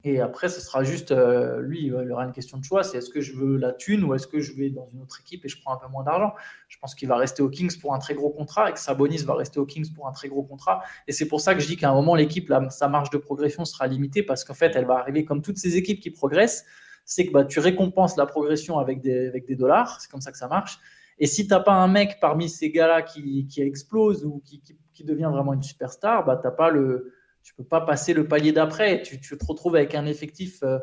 [0.03, 3.09] Et après, ce sera juste euh, lui, il aura une question de choix c'est est-ce
[3.09, 5.49] que je veux la thune ou est-ce que je vais dans une autre équipe et
[5.49, 6.33] je prends un peu moins d'argent
[6.67, 9.23] Je pense qu'il va rester aux Kings pour un très gros contrat et que Sabonis
[9.23, 10.81] va rester aux Kings pour un très gros contrat.
[11.07, 13.65] Et c'est pour ça que je dis qu'à un moment, l'équipe, sa marge de progression
[13.65, 16.65] sera limitée parce qu'en fait, elle va arriver comme toutes ces équipes qui progressent.
[17.07, 20.01] C'est que bah, tu récompenses la progression avec des, avec des dollars.
[20.01, 20.77] C'est comme ça que ça marche.
[21.19, 24.61] Et si tu n'as pas un mec parmi ces gars-là qui, qui explose ou qui,
[24.93, 28.51] qui, devient vraiment une superstar, bah, t'as pas le, tu peux pas passer le palier
[28.51, 29.01] d'après.
[29.01, 30.79] Tu, tu te retrouves avec un effectif euh,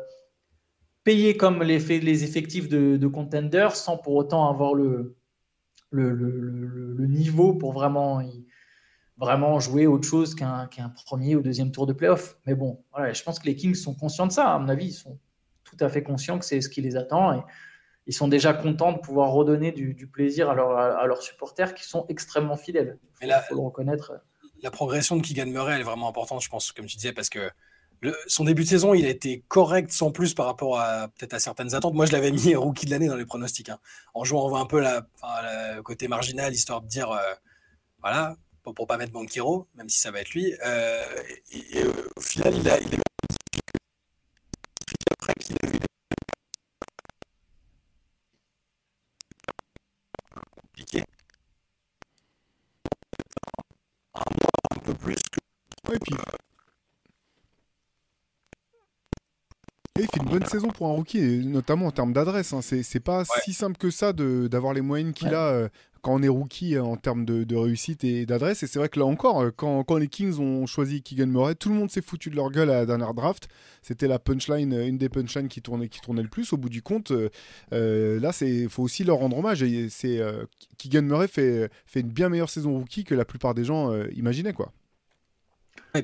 [1.03, 5.15] payé comme les, les effectifs de, de contenders sans pour autant avoir le,
[5.91, 8.21] le, le, le, niveau pour vraiment,
[9.17, 12.37] vraiment jouer autre chose qu'un qu'un premier ou deuxième tour de playoff.
[12.47, 14.53] Mais bon, je pense que les Kings sont conscients de ça.
[14.53, 15.19] À mon avis, ils sont
[15.75, 17.33] tout à fait conscients que c'est ce qui les attend.
[17.33, 17.41] Et
[18.07, 21.73] ils sont déjà contents de pouvoir redonner du, du plaisir à, leur, à, leurs supporters
[21.73, 22.97] qui sont extrêmement fidèles.
[23.21, 24.13] Il faut, faut, le reconnaître.
[24.61, 27.29] La progression de Keegan Murray, elle est vraiment importante, je pense, comme tu disais, parce
[27.29, 27.49] que
[28.01, 31.33] le, son début de saison, il a été correct sans plus par rapport à peut-être
[31.33, 31.93] à certaines attentes.
[31.93, 33.79] Moi, je l'avais mis rookie de l'année dans les pronostics, hein,
[34.13, 35.07] en jouant un peu la,
[35.75, 37.33] le côté marginal, histoire de dire, euh,
[38.01, 40.53] voilà, pour, pour pas mettre Banquero, même si ça va être lui.
[40.65, 41.03] Euh,
[41.51, 42.97] et, et euh, au final, il a, il a
[45.11, 45.79] après qu'il a vu
[50.61, 51.03] compliqué.
[54.13, 55.91] Un mois, un peu plus que.
[55.91, 56.15] Ouais, puis...
[59.97, 62.51] Et il fait une bonne saison pour un rookie, notamment en termes d'adresse.
[62.51, 62.59] Hein.
[62.61, 63.25] C'est pas ouais.
[63.45, 65.35] si simple que ça d'avoir les moyennes qu'il ouais.
[65.35, 65.69] a euh,
[66.01, 68.61] quand on est rookie euh, en termes de, de réussite et d'adresse.
[68.61, 71.55] Et c'est vrai que là encore, euh, quand, quand, les Kings ont choisi Keegan Murray,
[71.55, 73.47] tout le monde s'est foutu de leur gueule à la dernière draft.
[73.81, 76.51] C'était la punchline, une des punchlines qui tournait, qui tournait le plus.
[76.51, 77.13] Au bout du compte,
[77.71, 79.63] là, il faut aussi leur rendre hommage.
[79.63, 80.19] Et c'est
[80.77, 84.51] Keegan Murray fait, fait une bien meilleure saison rookie que la plupart des gens imaginaient.
[84.51, 84.73] quoi.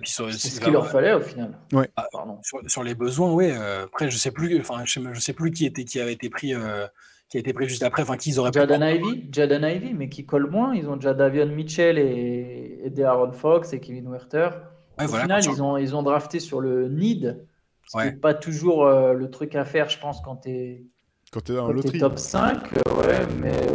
[0.04, 1.58] C'est ce qu'il leur fallait au final.
[1.74, 1.90] Ouais.
[1.96, 2.08] Ah,
[2.44, 3.50] sur, sur, les besoins, oui.
[3.52, 4.60] Euh, après, je sais plus.
[4.60, 6.88] Enfin, je, je, sais plus qui était qui avait été pris, euh,
[7.30, 8.04] qui a été pris juste après.
[8.04, 8.52] Enfin, qui ils auraient.
[8.54, 10.74] Jaden Ivy, Jaden Ivy, mais qui colle moins.
[10.76, 14.50] Ils ont déjà Davion Mitchell et, et De'Aaron Fox et Kevin Werther.
[14.98, 17.46] Ouais, au voilà, final, ils ont ils ont drafté sur le need.
[17.88, 18.04] Ce ouais.
[18.04, 20.86] qui n'est pas toujours euh, le truc à faire, je pense, quand tu es
[21.32, 22.00] quand tu es dans loterie.
[22.00, 23.68] top 5, ouais, mais.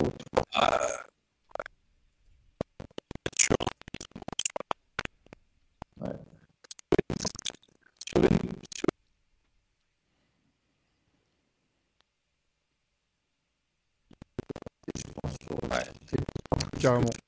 [16.87, 17.26] Carrément.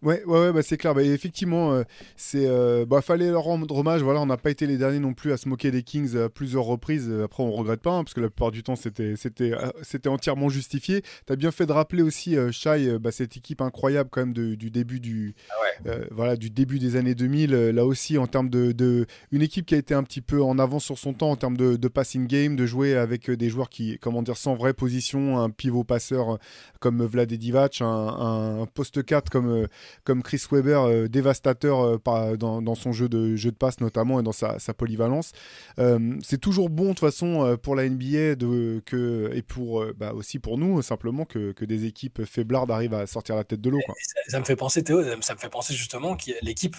[0.00, 0.94] Ouais, ouais, ouais bah c'est clair.
[0.94, 1.82] Bah, effectivement, euh,
[2.16, 4.00] c'est, euh, bah, fallait leur rendre hommage.
[4.02, 6.28] Voilà, on n'a pas été les derniers non plus à se moquer des Kings à
[6.28, 7.10] plusieurs reprises.
[7.24, 10.08] Après, on regrette pas, hein, parce que la plupart du temps, c'était, c'était, euh, c'était
[10.08, 11.02] entièrement justifié.
[11.26, 14.32] T'as bien fait de rappeler aussi, euh, Shai, euh, bah, cette équipe incroyable quand même
[14.32, 17.52] de- du début du, Ah euh, voilà, du début des années 2000.
[17.52, 20.40] euh, là aussi, en termes de, de, une équipe qui a été un petit peu
[20.42, 23.36] en avance sur son temps en termes de, de passing game, de jouer avec euh,
[23.36, 26.38] des joueurs qui, comment dire, sans vraie position, un pivot passeur euh,
[26.78, 29.66] comme Vlade Divac, un, un poste 4 comme euh,
[30.04, 33.80] comme Chris Webber, euh, dévastateur euh, par- dans, dans son jeu de, jeu de passe
[33.80, 35.32] notamment et dans sa, sa polyvalence.
[35.78, 40.12] Euh, c'est toujours bon de toute façon pour la NBA de, que, et pour, bah,
[40.14, 43.70] aussi pour nous simplement que, que des équipes faiblardes arrivent à sortir la tête de
[43.70, 43.80] l'eau.
[43.86, 46.76] Ça, ça me fait penser, Théo, ça me fait penser justement que l'équipe,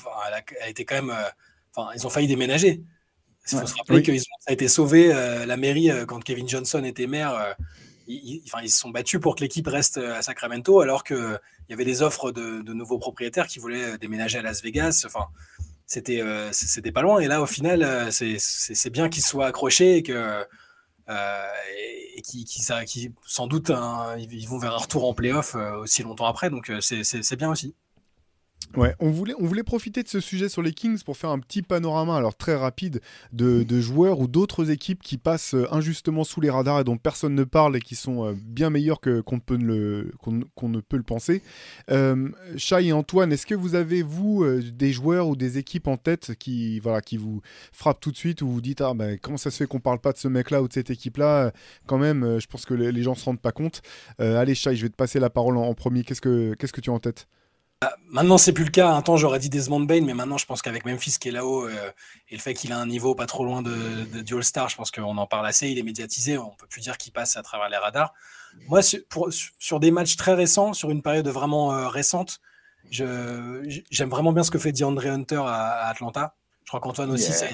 [0.62, 1.14] a, été quand même.
[1.76, 2.84] Enfin, ils ont failli déménager.
[3.52, 3.68] Il faut Ouais.
[3.68, 4.04] se rappeler Oui.
[4.04, 7.34] qu'ils ont, ça a été sauvé, euh, la mairie, euh, quand Kevin Johnson était maire.
[7.34, 7.54] euh,
[8.10, 11.40] ils, se sont battus pour que l'équipe reste euh, à Sacramento, alors qu'il
[11.70, 15.04] y avait des offres de, nouveaux propriétaires qui voulaient euh, déménager à Las Vegas.
[15.06, 15.28] Enfin,
[15.86, 17.20] c'était euh, c'était pas loin.
[17.20, 20.46] Et là, au final, euh, c'est- bien qu'ils soient accrochés et que.
[21.10, 21.48] euh,
[22.16, 22.62] et qui, qui,
[23.26, 26.50] sans doute, hein, ils vont vers un retour en playoff euh, aussi longtemps après.
[26.50, 27.74] Donc, euh, c'est bien aussi.
[28.76, 31.40] Ouais, on voulait, on voulait profiter de ce sujet sur les Kings pour faire un
[31.40, 33.02] petit panorama, alors très rapide,
[33.34, 37.34] de, joueurs ou d'autres équipes qui passent euh, injustement sous les radars et dont personne
[37.34, 41.42] ne parle et qui sont euh, bien meilleurs que, qu'on, ne peut le penser.
[41.90, 45.88] Euh, Shai et Antoine, est-ce que vous avez, vous, euh, des joueurs ou des équipes
[45.88, 47.42] en tête qui, voilà, qui vous
[47.72, 50.00] frappent tout de suite ou vous dites ah, ben, comment ça se fait qu'on parle
[50.00, 51.52] pas de ce mec-là ou de cette équipe-là?
[51.88, 53.82] Quand même, je pense que les, gens se rendent pas compte.
[54.20, 56.04] Allez, Shai, je vais te passer la parole en, en premier.
[56.04, 57.28] Qu'est-ce que, qu'est-ce que tu as en tête?
[58.10, 58.90] Maintenant, c'est plus le cas.
[58.90, 61.66] Un temps, j'aurais dit Desmond Bain, mais maintenant, je pense qu'avec Memphis qui est là-haut
[61.66, 61.92] euh,
[62.28, 63.72] et le fait qu'il a un niveau pas trop loin de,
[64.14, 65.70] de, du All-Star, je pense qu'on en parle assez.
[65.70, 66.38] Il est médiatisé.
[66.38, 68.14] On peut plus dire qu'il passe à travers les radars.
[68.68, 72.42] Moi, sur, pour- sur des matchs très récents, sur une période vraiment euh, récente,
[72.92, 76.36] j'aime vraiment bien ce que fait DeAndre Hunter à, à Atlanta.
[76.66, 77.50] Je crois qu'Antoine aussi, Yeah.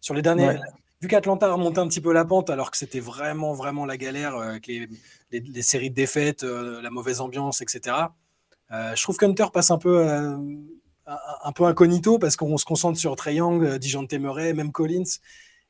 [0.00, 0.48] sur les derniers.
[0.48, 0.60] Ouais.
[1.00, 3.96] Vu qu'Atlanta a remonté un petit peu la pente, alors que c'était vraiment, vraiment la
[3.96, 4.88] galère, euh, avec les,
[5.30, 7.94] les- les séries de défaites, la mauvaise ambiance, etc.
[8.72, 10.36] Euh, je trouve qu'Hunter passe un peu, euh,
[11.06, 15.04] un, peu incognito parce qu'on se concentre sur Trey Young, euh, Dijon Temeray, même Collins.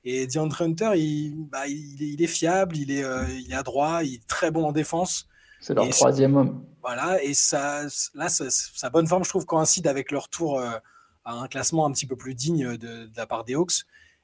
[0.04, 3.56] Et DeAndre Hunter, il, bah, il, est, il est fiable, il est, euh, il est
[3.56, 5.26] adroit, il est très bon en défense.
[5.60, 6.64] C'est leur Et- troisième homme.
[6.82, 7.82] Voilà, et ça,
[8.14, 10.70] là, ça- sa bonne forme, je trouve, coïncide avec leur euh,
[11.24, 13.82] à un classement un petit peu plus digne de, de la part des Hawks.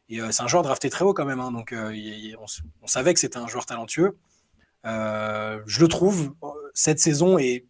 [0.08, 2.46] Et euh, c'est un joueur drafté très haut quand même, hein, donc il- on,
[2.82, 4.16] on savait que c'était un joueur talentueux.
[4.84, 6.34] Je le trouve,
[6.72, 7.66] cette saison et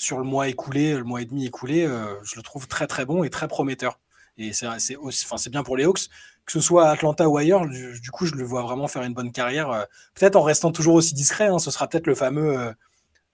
[0.00, 3.04] sur le mois écoulé, le mois et demi écoulé, euh, je le trouve très très
[3.04, 3.98] bon et très prometteur.
[4.36, 6.06] Et c'est enfin, c'est bien pour les Hawks,
[6.46, 9.02] que ce soit à Atlanta ou ailleurs, du, du coup, je le vois vraiment faire
[9.02, 9.82] une bonne carrière, euh,
[10.14, 11.48] peut-être en restant toujours aussi discret.
[11.48, 12.72] hein, ce sera peut-être le fameux euh,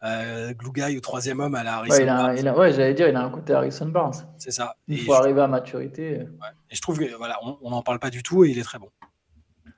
[0.04, 2.36] euh, glue guy ou troisième homme à la Harrison Ouais, Barnes.
[2.38, 4.14] il a- ouais, j'allais dire, il a un côté Harrison Barnes.
[4.38, 4.76] C'est ça.
[4.88, 6.18] Il faut arriver à maturité.
[6.20, 6.48] ouais.
[6.70, 8.78] Et je trouve que voilà, on n'en parle pas du tout et il est très
[8.78, 8.88] bon.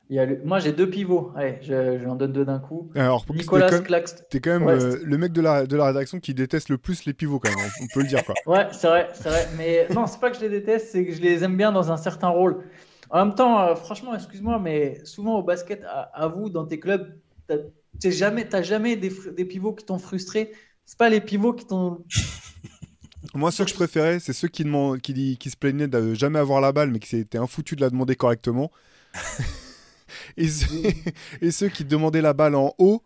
[0.08, 1.32] Il y a le- Moi, j'ai deux pivots.
[1.34, 2.90] Allez, je, je en donne deux d'un coup.
[2.94, 4.04] Alors, pour que Nicolas t'es quand.
[4.30, 7.04] T'es quand même euh, le mec de la, de la rédaction qui déteste le plus
[7.06, 7.58] les pivots, quand même.
[7.58, 8.34] On, on peut le dire, quoi.
[8.46, 9.48] Ouais, c'est vrai, c'est vrai.
[9.56, 11.90] Mais non, c'est pas que je les déteste, c'est que je les aime bien dans
[11.90, 12.62] un certain rôle.
[13.10, 16.78] En même temps, euh, franchement, excuse-moi, mais souvent au basket, à, à vous, dans tes
[16.78, 20.52] clubs, t'as jamais, t'as jamais des, des pivots qui t'ont frustré.
[20.84, 22.04] C'est pas les pivots qui t'ont.
[23.34, 24.64] Moi, ceux que je préférais, c'est ceux qui,
[25.02, 27.90] qui, qui se plaignaient de jamais avoir la balle, mais qui s'étaient infoutus de la
[27.90, 28.70] demander correctement.
[30.36, 30.66] et, ceux,
[31.40, 33.02] et ceux qui demandaient la balle en haut,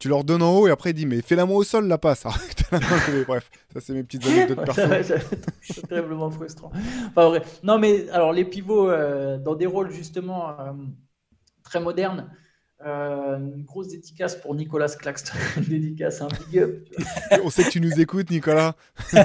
[0.00, 2.24] tu leur donnes en haut et après, disent Mais fais-la moi au sol, la passe.
[3.06, 3.24] Collée.
[3.24, 5.14] Bref, ça, c'est mes petites anecdotes Ouais, perso.
[5.62, 6.70] c'est terriblement frustrant.
[7.16, 7.42] Vrai.
[7.62, 10.72] Non, mais alors les pivots euh, dans des rôles justement euh,
[11.62, 12.30] très modernes.
[12.86, 15.34] euh, une grosse dédicace pour Nicolas Claxton.
[15.56, 16.88] Dédicace, un big up.
[17.44, 18.76] On sait que tu nous écoutes, Nicolas.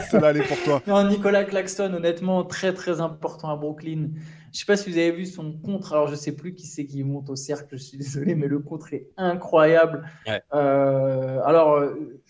[0.09, 0.81] Celle-là, elle est pour toi.
[0.87, 4.09] Non, Nicolas Claxton, honnêtement, très très important à Brooklyn.
[4.53, 5.93] Je sais pas si vous avez vu son contre.
[5.93, 7.77] Alors, je sais plus qui c'est qui monte au cercle.
[7.77, 10.03] Je suis désolé, mais le contre est incroyable.
[10.27, 10.41] Ouais.
[10.53, 12.21] Euh, alors, euh,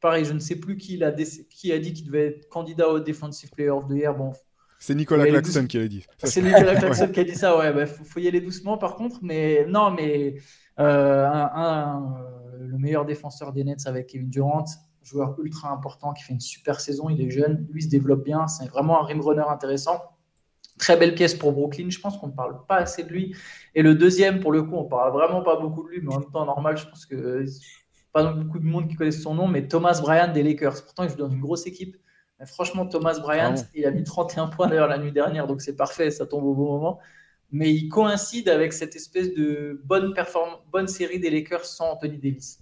[0.00, 3.70] pareil, je ne sais plus qui, a dit qu'il devait être candidat au Defensive Player
[3.70, 4.14] of the Year.
[4.16, 4.32] Bon,
[4.78, 6.04] C'est Nicolas Claxton qui l'a dit.
[6.18, 7.56] Ça, c'est Nicolas Claxton qui a dit ça.
[7.56, 9.18] Ouais, bah, faut, faut y aller doucement par contre.
[9.22, 10.34] Mais non, mais
[10.80, 14.64] euh, un- un, euh, le meilleur défenseur des Nets avec Kevin Durant,
[15.02, 17.08] joueur ultra important qui fait une super saison.
[17.08, 18.46] Il est jeune, lui se développe bien.
[18.48, 20.00] C'est vraiment un rim runner intéressant.
[20.78, 21.90] Très belle pièce pour Brooklyn.
[21.90, 23.34] Je pense qu'on ne parle pas assez de lui.
[23.74, 26.20] Et le deuxième, pour le coup, on parle vraiment pas beaucoup de lui, mais en
[26.20, 27.46] même temps, normal, je pense que euh,
[28.12, 30.82] pas beaucoup de monde qui connaissent son nom, mais Thomas Bryant des Lakers.
[30.84, 31.96] Pourtant, il joue dans une grosse équipe.
[32.38, 35.46] Mais franchement, Thomas Bryant, Ah bon il a mis 31 points d'ailleurs la nuit dernière,
[35.46, 36.98] donc c'est parfait, ça tombe au bon moment.
[37.50, 40.14] Mais il coïncide avec cette espèce de bonne,
[40.70, 42.60] bonne série des Lakers sans Anthony Davis.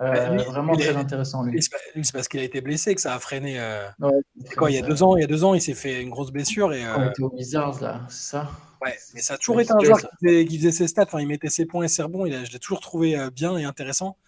[0.00, 1.52] Euh, Bah, lui, vraiment lui, très il est- intéressant lui.
[1.52, 3.58] Lui, c'est parce qu'il a été blessé que ça a freiné.
[3.58, 4.10] euh, Ouais,
[4.44, 6.02] c'est quoi, il y a deux ans, il y a deux ans, il s'est fait
[6.02, 8.50] une grosse blessure et Quand euh, était aux Wizards là, c'est ça?
[8.82, 11.04] ouais, mais ça a toujours été un joueur qui faisait, qui faisait ses stats.
[11.04, 12.26] Enfin, il mettait ses points et ses rebonds.
[12.26, 14.18] Il a, je l'ai toujours trouvé euh, bien et intéressant.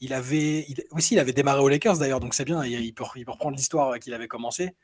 [0.00, 2.64] Il avait il- aussi, il avait démarré aux Lakers d'ailleurs, donc c'est bien.
[2.64, 4.74] Il, il peut, il peut reprendre l'histoire qu'il avait commencé.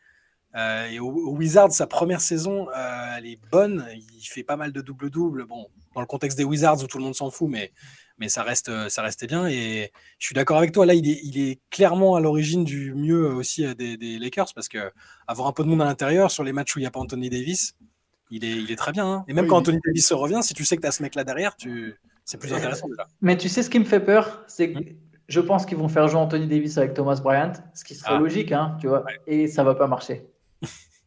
[0.90, 2.68] Et au, au Wizards, sa première saison,
[3.16, 3.86] elle est bonne.
[3.94, 5.46] Il fait pas mal de double-double.
[5.46, 7.72] Bon, dans le contexte des Wizards où tout le monde s'en fout, mais,
[8.22, 9.48] mais ça, reste, ça restait bien.
[9.48, 10.86] Et je suis d'accord avec toi.
[10.86, 14.54] Là, il est, il est clairement à l'origine du mieux aussi euh, des, des Lakers
[14.54, 14.92] parce que
[15.26, 17.00] avoir un peu de monde à l'intérieur sur les matchs où il n'y a pas
[17.00, 17.74] Anthony Davis,
[18.30, 19.06] il est, il est très bien.
[19.06, 19.24] hein.
[19.26, 21.02] Et même Oui, quand Anthony Davis se revient, si tu sais que tu as ce
[21.02, 21.98] mec là derrière, tu...
[22.24, 23.08] c'est plus intéressant déjà.
[23.20, 24.78] Mais tu sais ce qui me fait peur, c'est que
[25.28, 28.18] je pense qu'ils vont faire jouer Anthony Davis avec Thomas Bryant, ce qui serait Ah.
[28.20, 30.26] logique, hein, tu vois, et ça va pas marcher.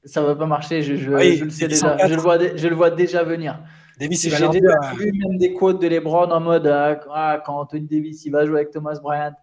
[0.04, 2.76] ça va pas marcher, je, je- Oui, je le sais déjà, le vois, je le
[2.76, 3.60] vois déjà venir.
[4.00, 7.42] Davis, il J'ai déjà euh, vu même des quotes de LeBron en mode ah, ah,
[7.46, 9.34] quand Anthony Davis il va jouer avec Thomas Bryant,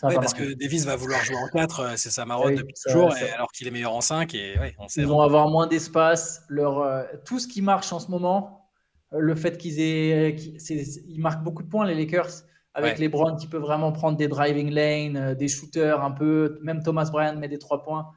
[0.00, 3.12] pas parce que Davis va vouloir jouer en 4, c'est sa marotte Oui, depuis toujours,
[3.12, 4.34] ça- et alors qu'il est meilleur en 5.
[4.34, 5.00] Et ouais, on sait.
[5.00, 6.42] Ils vont avoir moins d'espace.
[6.48, 8.68] Leur, euh, tout ce qui marche en ce moment,
[9.14, 12.28] euh, le fait qu'ils aient, ils marquent beaucoup de points les Lakers
[12.74, 13.00] avec Ouais.
[13.00, 16.58] les Browns qui peuvent vraiment prendre des driving lanes, euh, des shooters un peu.
[16.62, 18.10] Même Thomas Bryant met des trois points.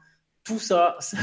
[0.50, 1.16] Tout ça, ça,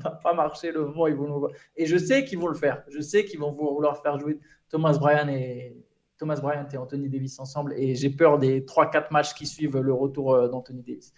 [0.00, 1.48] va pas marcher le moment ils vont nous.
[1.76, 2.82] Et je sais qu'ils vont le faire.
[2.88, 5.76] Je sais qu'ils vont vouloir faire jouer Thomas Bryant et
[6.18, 7.72] Thomas Bryant et Anthony Davis ensemble.
[7.76, 11.12] Et j'ai peur des 3-4 matchs qui suivent le retour euh, d'Anthony Davis.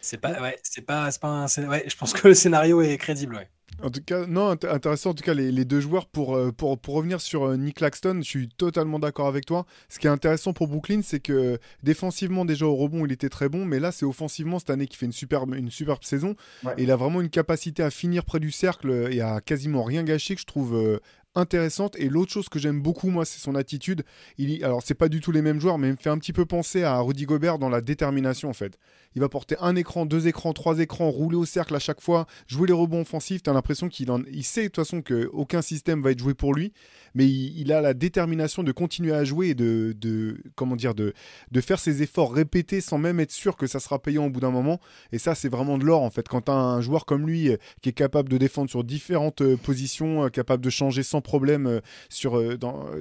[0.00, 2.96] C'est pas, ouais, c'est pas, c'est pas un, ouais, je pense que le scénario est
[2.96, 3.46] crédible.
[3.82, 6.50] En tout cas, non, int- intéressant en tout cas les, les deux joueurs pour, euh,
[6.50, 9.66] pour, pour revenir sur euh, Nick Claxton, je suis totalement d'accord avec toi.
[9.88, 13.48] Ce qui est intéressant pour Brooklyn, c'est que défensivement déjà au rebond il était très
[13.50, 16.34] bon, mais là c'est offensivement cette année qui fait une superbe, une superbe saison.
[16.64, 16.72] Ouais.
[16.78, 20.02] Et il a vraiment une capacité à finir près du cercle et à quasiment rien
[20.04, 20.98] gâcher que je trouve euh,
[21.34, 21.96] intéressante.
[21.98, 24.04] Et l'autre chose que j'aime beaucoup moi c'est son attitude.
[24.38, 26.32] Il, alors c'est pas du tout les mêmes joueurs, mais il me fait un petit
[26.32, 28.78] peu penser à Rudy Gobert dans la détermination en fait.
[29.16, 32.26] Il va porter un écran, deux écrans, trois écrans, rouler au cercle à chaque fois,
[32.46, 33.42] jouer les rebonds offensifs.
[33.42, 34.22] T'as l'impression qu'il en...
[34.30, 36.74] il sait de toute façon qu'aucun système va être joué pour lui,
[37.16, 41.14] mais il, a la détermination de continuer à jouer et de, comment dire, de,
[41.62, 44.50] faire ses efforts répétés sans même être sûr que ça sera payant au bout d'un
[44.50, 44.80] moment.
[45.12, 46.28] Et ça, c'est vraiment de l'or en fait.
[46.28, 49.56] Quand t'as un joueur comme lui euh, qui est capable de défendre sur différentes euh,
[49.56, 52.38] positions, euh, capable de changer sans problème sur,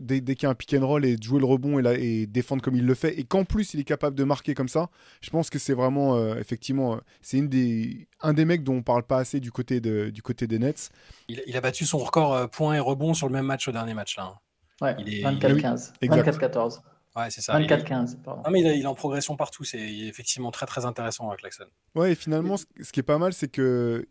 [0.02, 2.26] dès, dès qu'il y a un pick and roll et de jouer le rebond et
[2.26, 4.90] défendre comme il le fait, et qu'en plus il est capable de marquer comme ça,
[5.20, 8.76] je pense que c'est vraiment, euh, effectivement, euh, c'est une des, un des mecs dont
[8.76, 10.92] on parle pas assez du côté, de, du côté des Nets.
[11.28, 13.72] Il, il a battu son record euh, points et rebonds sur le même match au
[13.72, 14.24] dernier match là.
[14.26, 14.40] hein.
[14.82, 15.94] Ouais, Il est- 24-15.
[16.02, 16.38] Exact.
[16.38, 16.82] 24-14.
[17.16, 17.60] Ouais, c'est ça.
[17.60, 18.42] Il est- 24-15, pardon.
[18.46, 19.64] Non, mais il, est- il est en progression partout.
[19.64, 21.66] C'est effectivement très très intéressant avec Claxton.
[21.96, 24.06] Ouais, et finalement, ce, ce qui est pas mal, c'est que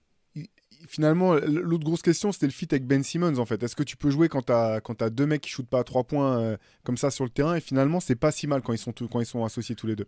[0.89, 3.63] finalement, l'autre grosse question, c'était le fit avec Ben Simmons en fait.
[3.63, 5.85] Est-ce que tu peux jouer quand t'as quand t'as deux mecs qui shootent pas à
[5.85, 8.73] trois points euh, comme ça sur le terrain Et finalement, c'est pas si mal quand
[8.73, 10.07] ils sont quand ils sont associés tous les deux?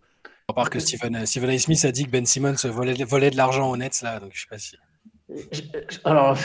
[0.49, 1.57] À part que Stephen, euh, Stephen A.
[1.59, 4.41] Smith a dit que Ben Simmons volait, volait de l'argent aux Nets là, donc je
[4.41, 4.77] sais pas si.
[6.05, 6.37] Alors,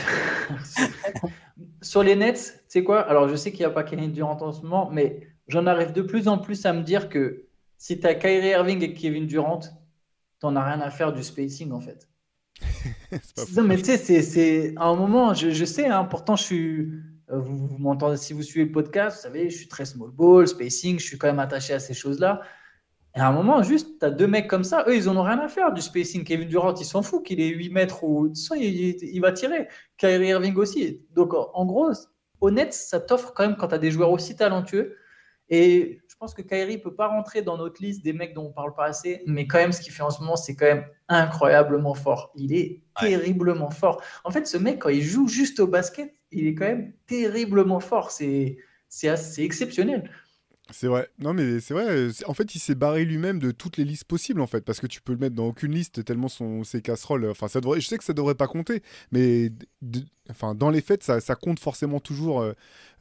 [1.80, 3.00] sur les Nets, tu sais quoi?
[3.09, 5.92] Alors, je sais qu'il n'y a pas Kevin Durant en ce moment, mais j'en arrive
[5.92, 7.46] de plus en plus à me dire que
[7.78, 9.68] si tu as Kyrie Irving et Kevin Durant, tu
[10.42, 12.09] n'en as rien à faire du spacing en fait.
[13.36, 13.53] C'est.
[13.57, 16.42] Non, mais tu sais, c'est, c'est à un moment, je, je sais, hein, pourtant, je
[16.42, 16.80] suis.
[17.30, 20.11] euh, Vous, vous m'entendez, si vous suivez le podcast, vous savez, je suis très small
[20.11, 22.40] ball, spacing, je suis quand même attaché à ces choses-là.
[23.14, 25.22] Et à un moment, juste, tu as deux mecs comme ça, eux, ils en ont
[25.22, 26.24] rien à faire du spacing.
[26.24, 28.32] Kevin Durant, il s'en fout qu'il ait 8 mètres ou.
[28.56, 29.68] Il, il- il va tirer.
[29.98, 31.02] Kyrie Irving aussi.
[31.14, 31.90] Donc, en gros,
[32.40, 34.96] honnête, ça t'offre quand même quand tu as des joueurs aussi talentueux.
[35.50, 38.52] Et je pense que Kyrie peut pas rentrer dans notre liste des mecs dont on
[38.52, 40.84] parle pas assez, mais quand même, ce qu'il fait en ce moment, c'est quand même
[41.08, 42.32] incroyablement fort.
[42.36, 43.08] Il est Ouais.
[43.10, 44.00] terriblement fort.
[44.24, 47.80] En fait, ce mec, quand il joue juste au basket, il est quand même terriblement
[47.80, 48.10] fort.
[48.10, 48.56] C'est
[48.88, 50.10] c'est assez exceptionnel.
[50.70, 51.08] C'est vrai.
[51.18, 51.86] Non, mais c'est vrai.
[51.88, 54.80] euh, En fait, il s'est barré lui-même de toutes les listes possibles, en fait, parce
[54.80, 57.28] que tu peux le mettre dans aucune liste tellement son, ses casseroles.
[57.28, 57.80] Enfin, ça devrait.
[57.80, 59.50] Je sais que ça devrait pas compter, mais
[60.30, 62.52] enfin, dans les faits, ça, ça compte forcément toujours euh,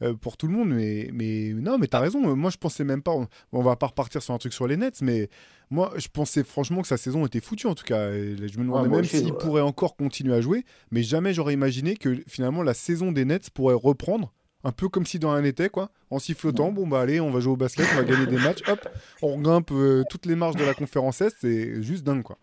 [0.02, 0.70] euh, pour tout le monde.
[0.70, 2.34] Mais, mais non, mais t'as raison.
[2.36, 3.14] Moi, je pensais même pas.
[3.52, 5.30] On, va pas repartir sur un truc sur les Nets, mais
[5.70, 8.12] moi, je pensais franchement que sa saison était foutue, en tout cas.
[8.12, 9.38] Je me demandais même s'il ouais.
[9.38, 13.50] pourrait encore continuer à jouer, mais jamais j'aurais imaginé que finalement la saison des Nets
[13.50, 14.32] pourrait reprendre.
[14.64, 17.40] Un peu comme si dans un été, quoi, en sifflotant, bon bah allez, on va
[17.40, 18.88] jouer au basket, on va gagner des matchs, hop,
[19.20, 22.38] on grimpe euh, toutes les marches de la conférence Est, c'est juste dingue, quoi.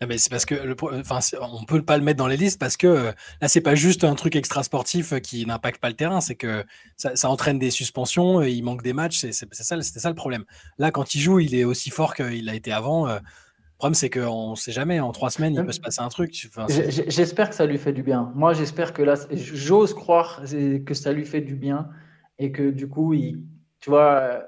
[0.00, 2.58] Ah, mais c'est parce que le, enfin, on peut pas le mettre dans les listes
[2.58, 5.88] parce que euh, là c'est pas juste un truc extra sportif euh, qui n'impacte pas
[5.88, 6.64] le terrain, c'est que
[6.96, 10.44] ça, ça entraîne des suspensions, euh, il manque des matchs, c'est ça, ça le problème.
[10.78, 13.08] Là quand il joue, il est aussi fort qu'il a été avant.
[13.08, 13.18] euh,
[13.74, 16.32] le problème c'est qu'on sait jamais, en trois semaines il peut se passer un truc.
[16.48, 18.32] enfin, J'espère que ça lui fait du bien.
[18.34, 20.42] Moi, j'espère que là, j'ose croire
[20.86, 21.88] que ça lui fait du bien
[22.38, 23.44] et que du coup, il,
[23.80, 24.40] tu vois, euh,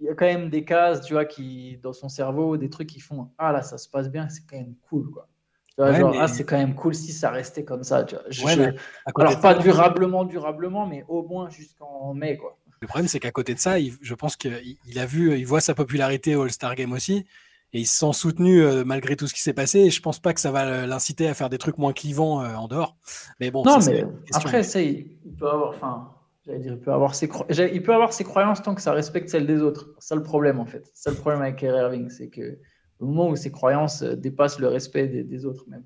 [0.00, 2.88] il y a quand même des cases, tu vois, qui, dans son cerveau, des trucs
[2.88, 5.28] qui font Ah là, ça se passe bien, c'est quand même cool, quoi.
[5.76, 8.24] Ouais, mais- ah, c'est quand même cool si ça restait comme ça, tu vois.
[8.30, 8.74] Je- Ouais, je- mais
[9.06, 12.56] à côté alors, pas ça- durablement, durablement, mais au moins jusqu'en mai, quoi.
[12.80, 15.44] Le problème, c'est qu'à côté de ça, il- je pense qu'il il a vu, il
[15.46, 17.26] voit sa popularité au All-Star Game aussi,
[17.74, 19.80] et il se sent soutenu euh, malgré tout ce qui s'est passé.
[19.80, 22.54] Et je pense pas que ça va l'inciter à faire des trucs moins clivants euh,
[22.54, 22.96] en dehors.
[23.40, 26.10] Mais bon, non, ça, mais après, ça, il, peut avoir, enfin,
[26.46, 28.92] j'allais dire, il peut avoir ses, cro- il peut avoir ses croyances tant que ça
[28.92, 29.90] respecte celles des autres.
[29.98, 30.86] C'est ça le problème, en fait.
[30.94, 32.58] C'est ça le problème avec Kyrie Irving, c'est que
[33.00, 35.84] au moment où ses croyances euh, dépassent le respect des, des autres, même.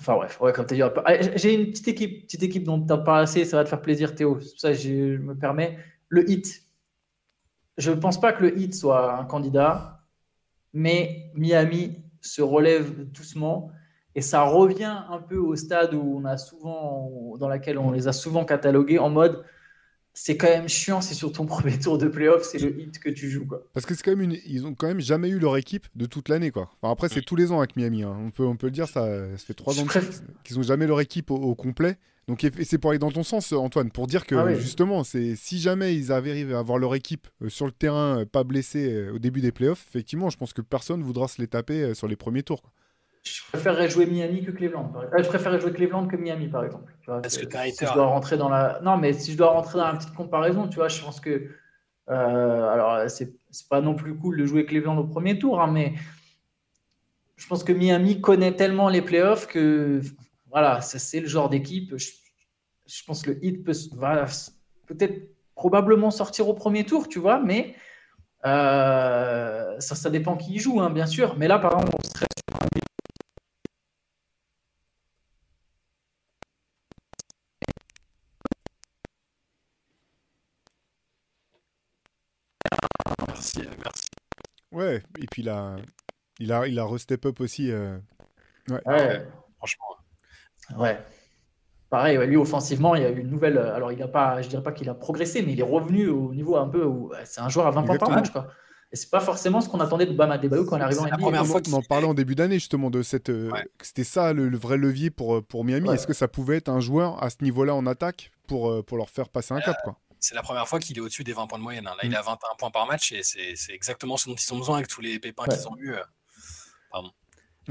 [0.00, 2.80] Enfin bref, ouais, comme tu as dit, Ah, j'ai- une petite équipe, petite équipe dont
[2.80, 4.38] tu n'as pas assez, ça va te faire plaisir, Théo.
[4.40, 5.78] C'est pour ça que je me permets.
[6.08, 6.62] Le hit.
[7.78, 9.99] Je ne pense pas que le hit soit un candidat,
[10.72, 13.70] mais Miami se relève doucement.
[14.16, 18.08] Et ça revient un peu au stade où on a souvent, dans laquelle on les
[18.08, 19.44] a souvent catalogués en mode
[20.12, 23.08] c'est quand même chiant, c'est sur ton premier tour de playoff, c'est le hit que
[23.08, 23.46] tu joues.
[23.46, 23.64] Quoi.
[23.72, 24.36] Parce que c'est quand même une...
[24.46, 26.68] ils ont quand même jamais eu leur équipe de toute l'année quoi.
[26.82, 28.02] Enfin, après c'est tous les ans avec Miami.
[28.02, 28.16] hein.
[28.20, 29.06] On peut on peut le dire ça,
[29.36, 31.96] ça fait trois ans préfère- qu'ils ont jamais leur équipe au, au complet.
[32.30, 34.54] Donc c'est pour aller dans ton sens Antoine pour dire que Ah oui.
[34.54, 38.24] justement c'est si jamais ils arrivent à avoir leur équipe euh, sur le terrain euh,
[38.24, 41.48] pas blessée euh, au début des playoffs, effectivement je pense que personne voudra se les
[41.48, 42.62] taper euh, sur les premiers tours.
[42.62, 42.70] quoi.
[43.24, 44.92] Je préférerais jouer Miami que Cleveland.
[44.96, 46.90] Euh, je préférerais jouer Cleveland que Miami, par exemple.
[47.02, 48.80] Tu vois, Parce que t'as si été- je dois rentrer dans la.
[48.82, 51.50] Non, mais si je dois rentrer dans la petite comparaison, tu vois, je pense que.
[52.08, 55.70] euh, alors, c'est c'est pas non plus cool de jouer Cleveland au premier tour, hein,
[55.70, 55.92] mais
[57.36, 60.00] je pense que Miami connaît tellement les playoffs que.
[60.50, 61.96] Voilà, ça, c'est le genre d'équipe.
[61.96, 62.08] Je,
[62.90, 64.26] je pense que le hit peut va
[64.86, 67.74] peut-être probablement sortir au premier tour, tu vois, mais.
[68.46, 71.36] euh, ça, ça dépend qui y joue, hein, bien sûr.
[71.36, 72.26] Mais là, par exemple, on serait
[83.26, 84.06] Merci, merci.
[84.72, 85.76] Ouais, et puis il a
[86.38, 87.98] il a il a restep up aussi euh,
[88.68, 88.80] Ouais.
[89.58, 89.86] Franchement,
[90.76, 90.98] Ouais.
[91.90, 93.58] Pareil, ouais, lui offensivement, il y a eu une nouvelle.
[93.58, 96.08] euh, Alors, il a pas, je dirais pas qu'il a progressé, mais il est revenu
[96.08, 98.46] au niveau un peu où ouais, c'est un joueur à 20 points par match, quoi.
[98.92, 101.04] Et c'est pas forcément ce qu'on attendait de Bam Adebayo quand il est arrivé en
[101.04, 101.22] C'est la NBA.
[101.24, 103.50] première on, fois en- qu'il on en parlait en début d'année justement de cette euh,
[103.50, 103.64] Ouais.
[103.82, 105.88] c'était ça le, le vrai levier pour euh, pour Miami.
[105.88, 105.94] Ouais.
[105.94, 108.96] Est-ce que ça pouvait être un joueur à ce niveau-là en attaque pour euh, pour
[108.96, 109.96] leur faire passer un cap quoi?
[110.18, 111.86] c'est la première fois qu'il est au-dessus des 20 points de moyenne.
[111.86, 111.94] hein.
[111.96, 112.14] Là, il Mm.
[112.16, 114.88] a 21 points par match et c'est c'est exactement ce dont ils ont besoin avec
[114.88, 115.56] tous les pépins Ouais.
[115.56, 115.92] qu'ils ont eu.
[115.92, 116.00] euh.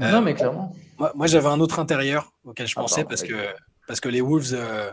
[0.00, 0.74] Euh, Non, mais clairement.
[0.98, 3.34] Moi, moi, j'avais un autre intérieur auquel je Ah, pensais pardon, parce, que,
[3.90, 4.88] parce que les Wolves, euh,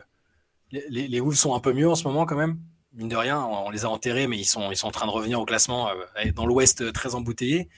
[0.72, 2.58] les, Wolves sont un peu mieux en ce moment quand même.
[2.94, 5.12] Mine de rien, on, les a enterrés, mais ils sont, ils sont en train de
[5.12, 7.70] revenir au classement euh, dans l'Ouest euh, très embouteillé.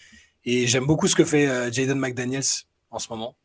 [0.45, 2.45] Et j'aime beaucoup ce que fait Jaden McDaniels
[2.89, 3.35] en ce moment.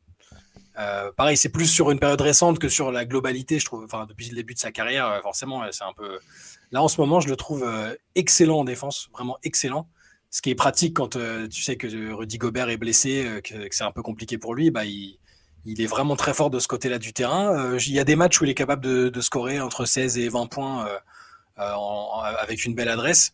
[1.16, 3.82] Pareil, c'est plus sur une période récente que sur la globalité, je trouve.
[3.82, 6.20] Enfin, depuis le début de sa carrière, forcément, c'est un peu.
[6.70, 7.68] Là, en ce moment, je le trouve
[8.14, 9.88] excellent en défense, vraiment excellent.
[10.30, 11.18] Ce qui est pratique quand
[11.50, 14.70] tu sais que Rudy Gobert est blessé, que, que c'est un peu compliqué pour lui,
[14.70, 15.18] bah, il,
[15.64, 17.54] il est vraiment très fort de ce côté-là du terrain.
[17.56, 20.18] Euh, il y a des matchs où il est capable de, de scorer entre 16
[20.18, 20.98] et 20 points euh,
[21.58, 23.32] euh, en- avec une belle adresse.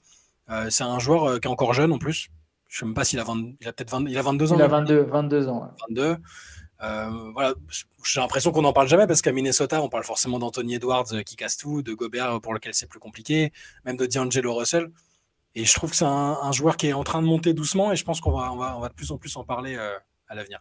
[0.69, 2.29] C'est un joueur qui est encore jeune en plus.
[2.67, 4.57] Je sais même pas s'il a, 20 il a peut-être 20 il a 22 ans.
[4.57, 4.79] Il a non?
[4.79, 5.63] 22, 22 ans.
[5.63, 5.69] ouais.
[5.91, 6.17] 22.
[6.83, 7.55] Euh, voilà,
[8.05, 11.37] j'ai l'impression qu'on n'en parle jamais parce qu'à Minnesota, on parle forcément d'Anthony Edwards qui
[11.37, 13.53] casse tout, de Gobert pour lequel c'est plus compliqué,
[13.85, 14.91] même de D'Angelo Russell.
[15.55, 17.93] Et je trouve que c'est un, un joueur qui est en train de monter doucement
[17.93, 19.77] et je pense qu'on va, on va, on va de plus en plus en parler
[19.77, 19.93] euh,
[20.29, 20.61] à l'avenir.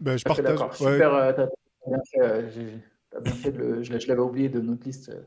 [0.00, 0.44] Bah, je partage.
[0.44, 0.70] d'accord.
[0.80, 0.92] ouais.
[0.92, 2.78] Super, euh, t'as t'as bien fait, euh, j'ai-
[3.10, 5.08] t'as bien fait de le- je l'avais oublié de notre liste.
[5.10, 5.20] euh.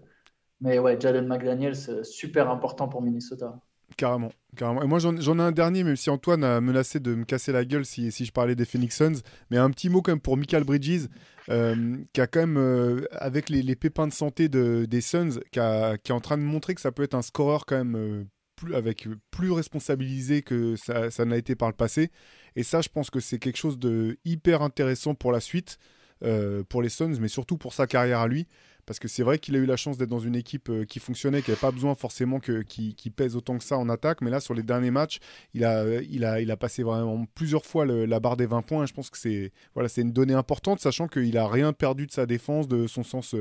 [0.62, 3.60] Mais ouais, Jaden McDaniels, super important pour Minnesota.
[3.98, 4.82] Carrément, carrément.
[4.84, 7.52] Et moi, j'en j'en ai un dernier, même si Antoine a menacé de me casser
[7.52, 9.22] la gueule si, si je parlais des Phoenix Suns.
[9.50, 11.08] Mais un petit mot quand même pour Michael Bridges,
[11.50, 15.40] euh, qui a quand même, euh, avec les, les pépins de santé de, des Suns,
[15.52, 17.76] qui, a- qui est en train de montrer que ça peut être un scoreur quand
[17.78, 18.24] même euh,
[18.62, 22.12] plus, avec plus responsabilisé que ça, n'a été par le passé.
[22.56, 25.78] Et ça, je pense que c'est quelque chose de hyper intéressant pour la suite,
[26.24, 28.48] euh, pour les Suns, mais surtout pour sa carrière à lui.
[28.86, 31.00] Parce que c'est vrai qu'il a eu la chance d'être dans une équipe euh, qui
[31.00, 34.22] fonctionnait, qui n'avait pas besoin forcément que, qui, pèse autant que ça en attaque.
[34.22, 35.20] Mais là, sur les derniers matchs,
[35.54, 38.86] il a, il a, il a passé vraiment plusieurs fois la barre des 20 points.
[38.86, 42.26] Je pense que c'est voilà, une donnée importante, sachant qu'il n'a rien perdu de sa
[42.26, 43.36] défense, de son sens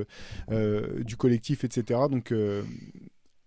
[0.51, 2.01] euh, du collectif, etc.
[2.11, 2.63] Donc, euh,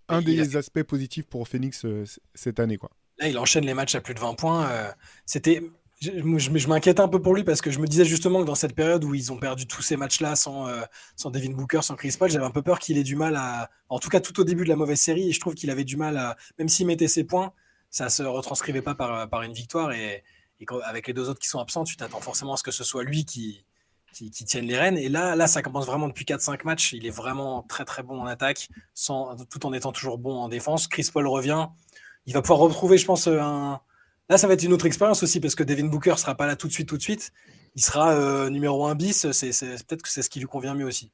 [0.10, 2.04] un Il a des aspects positifs pour Phoenix euh,
[2.36, 2.78] cette année.
[2.78, 2.92] Quoi.
[3.20, 4.68] Là, il enchaîne les matchs à plus de 20 points.
[4.70, 4.92] euh,
[5.26, 5.62] C'était,
[6.02, 8.46] je, je- je m'inquiète un peu pour lui parce que je me disais justement que
[8.48, 10.82] dans cette période où ils ont perdu tous ces matchs-là sans, euh,
[11.16, 13.70] sans Devin Booker, sans Chris Paul, j'avais un peu peur qu'il ait du mal à,
[13.90, 15.86] en tout cas tout au début de la mauvaise série, et je trouve qu'il avait
[15.86, 17.54] du mal à, même s'il mettait ses points,
[17.90, 20.24] ça se retranscrivait pas par, par une victoire et,
[20.60, 22.72] et quand- avec les deux autres qui sont absents, tu t'attends forcément à ce que
[22.72, 23.64] ce soit lui qui,
[24.14, 24.98] qui, tiennent les rênes.
[24.98, 26.94] Et là, là, ça commence vraiment depuis 4-5 matchs.
[26.94, 30.50] Il est vraiment très très bon en attaque, sans, tout en étant toujours bon en
[30.50, 30.88] défense.
[30.88, 31.68] Chris Paul revient.
[32.26, 33.82] Il va pouvoir retrouver, je pense, un.
[34.30, 36.56] Là, ça va être une autre expérience aussi parce que Devin Booker sera pas là
[36.56, 37.32] tout de suite, tout de suite.
[37.76, 39.30] Il sera euh, numéro 1 bis.
[39.32, 39.50] C'est,
[39.86, 41.12] peut-être que c'est ce qui lui convient mieux aussi.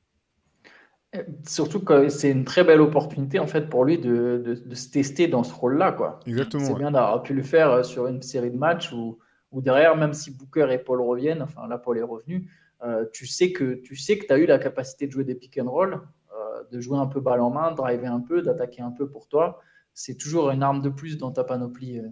[1.15, 4.89] Euh, surtout que c'est une très belle opportunité en fait pour lui de, de, se
[4.89, 5.91] tester dans ce rôle-là.
[5.91, 6.19] Quoi.
[6.27, 6.65] Exactement.
[6.65, 9.17] C'est bien d'avoir pu le faire euh, sur une série de matchs où,
[9.51, 12.68] où derrière, même si Booker et Paul reviennent, enfin là Paul est revenu, euh,
[13.13, 15.57] tu sais que tu sais que tu as eu la capacité de jouer des pick
[15.57, 16.01] and roll,
[16.33, 19.09] euh, de jouer un peu balle en main, de driver un peu, d'attaquer un peu
[19.09, 19.59] pour toi.
[19.93, 21.99] C'est toujours une arme de plus dans ta panoplie.
[21.99, 22.09] Euh.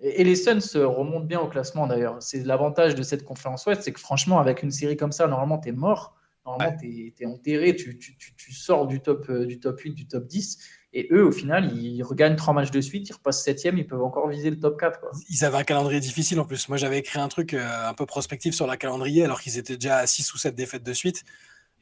[0.00, 2.22] Et, les Suns remontent bien au classement d'ailleurs.
[2.22, 5.58] C'est l'avantage de cette conférence Ouest, c'est que franchement, avec une série comme ça, normalement,
[5.58, 6.16] tu es mort.
[6.46, 10.26] Normalement, tu es, enterré, tu, tu, tu, sors du top, du top 8, du top
[10.26, 10.58] 10.
[10.96, 14.02] Et eux, au final, ils regagnent trois matchs de suite, ils repassent septième, ils peuvent
[14.02, 15.00] encore viser le top 4.
[15.28, 16.68] Ils avaient un calendrier difficile en plus.
[16.68, 19.74] Moi, j'avais écrit un truc euh, un peu prospectif sur la calendrier, alors qu'ils étaient
[19.74, 21.24] déjà à 6 ou 7 défaites de suite.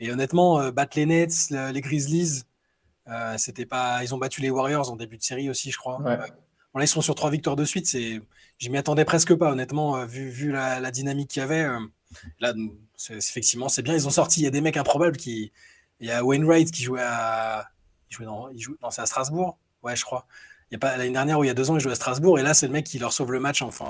[0.01, 2.45] Et honnêtement, euh, battre les Nets, les Grizzlies,
[3.07, 4.03] euh, c'était pas.
[4.03, 6.01] Ils ont battu les Warriors en début de série aussi, je crois.
[6.03, 6.27] là,
[6.81, 7.87] ils sont sur trois victoires de suite.
[7.87, 8.23] C'est,
[8.57, 11.67] je m'y attendais presque pas, honnêtement, vu, vu la, dynamique qu'il y avait.
[12.41, 12.55] là,
[13.11, 13.93] effectivement, c'est bien.
[13.93, 14.41] Ils ont sorti.
[14.41, 15.53] Il y a des mecs improbables qui.
[16.01, 17.69] Il y a Wainwright qui jouait à
[18.21, 20.27] il dans, joue, non, c'est à Strasbourg, ouais, je crois.
[20.71, 22.39] Il y a l'année dernière ou il y a deux ans, il jouait à Strasbourg
[22.39, 23.63] et là, c'est le mec qui leur sauve le match.
[23.63, 23.87] Enfin,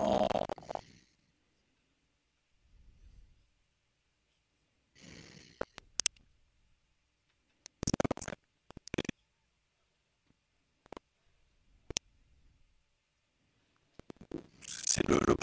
[15.08, 15.34] le, le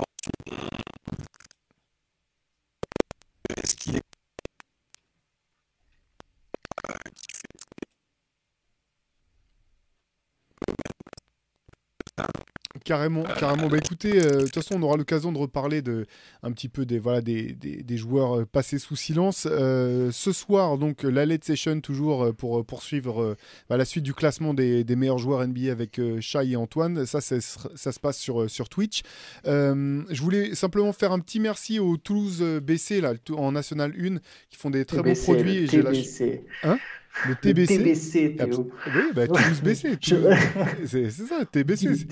[3.58, 4.02] Est-ce qu'il est
[12.90, 13.68] Carrément, carrément.
[13.68, 16.08] Bah écoutez, euh, de toute façon, on aura l'occasion de reparler de
[16.42, 19.48] un petit peu des voilà des, des, joueurs euh, passés sous silence.
[19.48, 23.38] Euh, ce soir, donc la late session toujours pour poursuivre
[23.70, 27.06] bah, la suite du classement des, des, meilleurs joueurs NBA avec Shai et Antoine.
[27.06, 29.04] Ça, ça, se passe sur sur Twitch.
[29.46, 34.18] je voulais simplement faire un petit merci aux Toulouse BC là en National 1
[34.50, 35.58] qui font des très beaux produits.
[35.58, 35.68] Et
[36.64, 36.80] Hein?
[37.28, 37.78] Le TBC.
[37.78, 38.72] Le TBC, Théo.
[38.88, 39.98] Oui, bah, Toulouse BC.
[40.86, 42.08] C'est ça, TBC.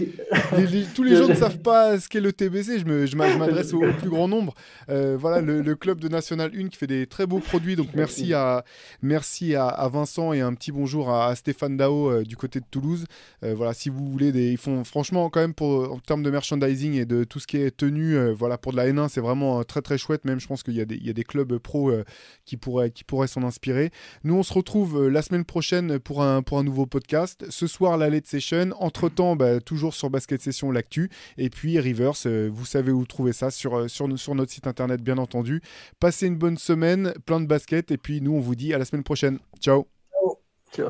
[0.93, 2.79] tous les gens ne savent pas ce qu'est le TBC.
[2.79, 4.53] Je m'adresse au, plus grand nombre.
[4.89, 7.75] Euh, voilà, le, club de National 1 qui fait des très beaux produits.
[7.75, 8.63] Donc, merci à,
[9.01, 13.05] merci à, Vincent et un petit bonjour à, Stéphane Dao euh, du côté de Toulouse.
[13.43, 16.29] Euh, voilà, si vous voulez, des, ils font franchement, quand même, pour, en termes de
[16.29, 19.63] merchandising et de tout ce qui est tenu, voilà, pour de la N1, c'est vraiment
[19.63, 20.25] très, très chouette.
[20.25, 21.91] Même, je pense qu'il y, y, a des clubs pro
[22.45, 23.91] qui pourraient, qui pourraient s'en inspirer.
[24.23, 27.45] Nous, on se retrouve euh, la semaine prochaine pour un, nouveau podcast.
[27.49, 28.71] Ce soir, la Late Session.
[28.79, 31.09] Entre-temps, bah, toujours sur Basket Session, l'actu.
[31.37, 35.01] Et puis, Reverse, euh, vous savez où trouver ça sur, euh, sur, notre site internet,
[35.01, 35.61] bien entendu.
[35.99, 37.91] Passez une bonne semaine, plein de basket.
[37.91, 39.39] Et puis, nous, on vous dit à la semaine prochaine.
[39.59, 39.87] Ciao.
[40.71, 40.89] Ciao.